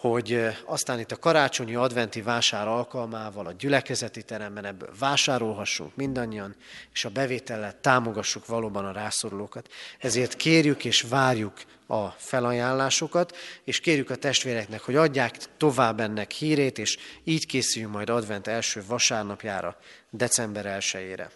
hogy 0.00 0.40
aztán 0.64 0.98
itt 0.98 1.12
a 1.12 1.16
karácsonyi 1.16 1.74
adventi 1.74 2.22
vásár 2.22 2.68
alkalmával 2.68 3.46
a 3.46 3.52
gyülekezeti 3.52 4.22
teremben 4.22 4.64
ebből 4.64 4.90
vásárolhassunk 4.98 5.96
mindannyian, 5.96 6.56
és 6.92 7.04
a 7.04 7.08
bevétellel 7.08 7.80
támogassuk 7.80 8.46
valóban 8.46 8.84
a 8.84 8.92
rászorulókat. 8.92 9.68
Ezért 9.98 10.36
kérjük 10.36 10.84
és 10.84 11.02
várjuk 11.02 11.52
a 11.86 12.06
felajánlásokat, 12.06 13.36
és 13.64 13.80
kérjük 13.80 14.10
a 14.10 14.16
testvéreknek, 14.16 14.80
hogy 14.80 14.96
adják 14.96 15.36
tovább 15.56 16.00
ennek 16.00 16.30
hírét, 16.30 16.78
és 16.78 16.98
így 17.24 17.46
készüljünk 17.46 17.92
majd 17.94 18.10
advent 18.10 18.46
első 18.46 18.82
vasárnapjára, 18.86 19.76
december 20.10 20.76
1-ére. 20.78 21.28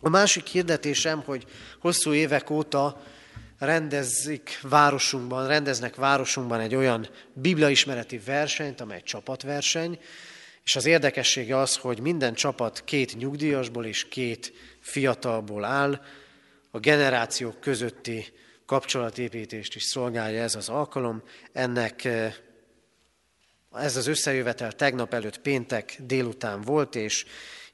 A 0.00 0.08
másik 0.08 0.46
hirdetésem, 0.46 1.22
hogy 1.24 1.44
hosszú 1.80 2.12
évek 2.12 2.50
óta 2.50 3.02
rendezik 3.60 4.58
városunkban, 4.62 5.46
rendeznek 5.46 5.94
városunkban 5.94 6.60
egy 6.60 6.74
olyan 6.74 7.08
bibliaismereti 7.32 8.18
versenyt, 8.18 8.80
amely 8.80 9.02
csapatverseny, 9.02 9.98
és 10.64 10.76
az 10.76 10.86
érdekessége 10.86 11.58
az, 11.58 11.76
hogy 11.76 12.00
minden 12.00 12.34
csapat 12.34 12.84
két 12.84 13.16
nyugdíjasból 13.16 13.84
és 13.84 14.08
két 14.08 14.52
fiatalból 14.80 15.64
áll, 15.64 16.00
a 16.70 16.78
generációk 16.78 17.60
közötti 17.60 18.24
kapcsolatépítést 18.66 19.74
is 19.74 19.82
szolgálja 19.82 20.42
ez 20.42 20.54
az 20.54 20.68
alkalom. 20.68 21.22
Ennek 21.52 22.04
eh, 22.04 22.34
ez 23.72 23.96
az 23.96 24.06
összejövetel 24.06 24.72
tegnap 24.72 25.14
előtt 25.14 25.40
péntek 25.40 25.96
délután 26.06 26.60
volt, 26.60 26.94
és 26.94 27.24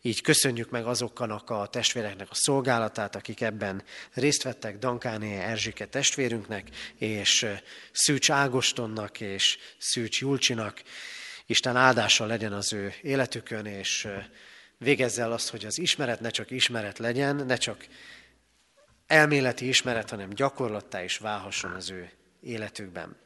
így 0.07 0.21
köszönjük 0.21 0.71
meg 0.71 0.87
azoknak 0.87 1.51
a 1.51 1.67
testvéreknek 1.67 2.31
a 2.31 2.35
szolgálatát, 2.35 3.17
akik 3.17 3.41
ebben 3.41 3.83
részt 4.13 4.43
vettek, 4.43 4.79
Dankáné 4.79 5.39
Erzsike 5.39 5.87
testvérünknek, 5.87 6.69
és 6.95 7.47
Szűcs 7.93 8.31
Ágostonnak, 8.31 9.21
és 9.21 9.59
Szűcs 9.79 10.21
Julcsinak. 10.21 10.83
Isten 11.47 11.77
áldása 11.77 12.27
legyen 12.27 12.53
az 12.53 12.73
ő 12.73 12.95
életükön, 13.03 13.67
és 13.67 14.09
végezze 14.79 15.23
el 15.23 15.33
azt, 15.33 15.51
hogy 15.51 15.65
az 15.65 15.79
ismeret 15.79 16.21
ne 16.21 16.31
csak 16.31 16.51
ismeret 16.51 16.99
legyen, 16.99 17.37
ne 17.37 17.57
csak 17.57 17.87
elméleti 19.07 19.69
ismeret, 19.69 20.11
hanem 20.11 20.31
gyakorlattá 20.31 21.05
is 21.05 21.19
válhasson 21.19 21.73
az 21.73 21.91
ő 21.91 22.11
életükben. 22.41 23.17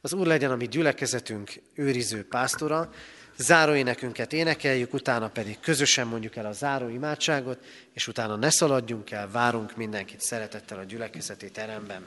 Az 0.00 0.12
Úr 0.12 0.26
legyen 0.26 0.50
a 0.50 0.56
mi 0.56 0.68
gyülekezetünk 0.68 1.52
őriző 1.74 2.24
pásztora, 2.24 2.90
záróénekünket 3.38 4.32
énekeljük, 4.32 4.94
utána 4.94 5.28
pedig 5.28 5.60
közösen 5.60 6.06
mondjuk 6.06 6.36
el 6.36 6.46
a 6.46 6.52
záró 6.52 6.88
imádságot, 6.88 7.58
és 7.92 8.08
utána 8.08 8.36
ne 8.36 8.50
szaladjunk 8.50 9.10
el, 9.10 9.30
várunk 9.30 9.76
mindenkit 9.76 10.20
szeretettel 10.20 10.78
a 10.78 10.84
gyülekezeti 10.84 11.50
teremben. 11.50 12.06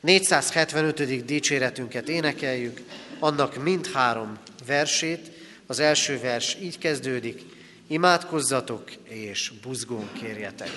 475. 0.00 1.24
dicséretünket 1.24 2.08
énekeljük, 2.08 2.80
annak 3.18 3.62
mindhárom 3.62 4.38
versét. 4.66 5.30
Az 5.66 5.78
első 5.78 6.20
vers 6.20 6.56
így 6.60 6.78
kezdődik, 6.78 7.42
imádkozzatok 7.86 8.92
és 9.08 9.52
buzgón 9.62 10.08
kérjetek. 10.12 10.70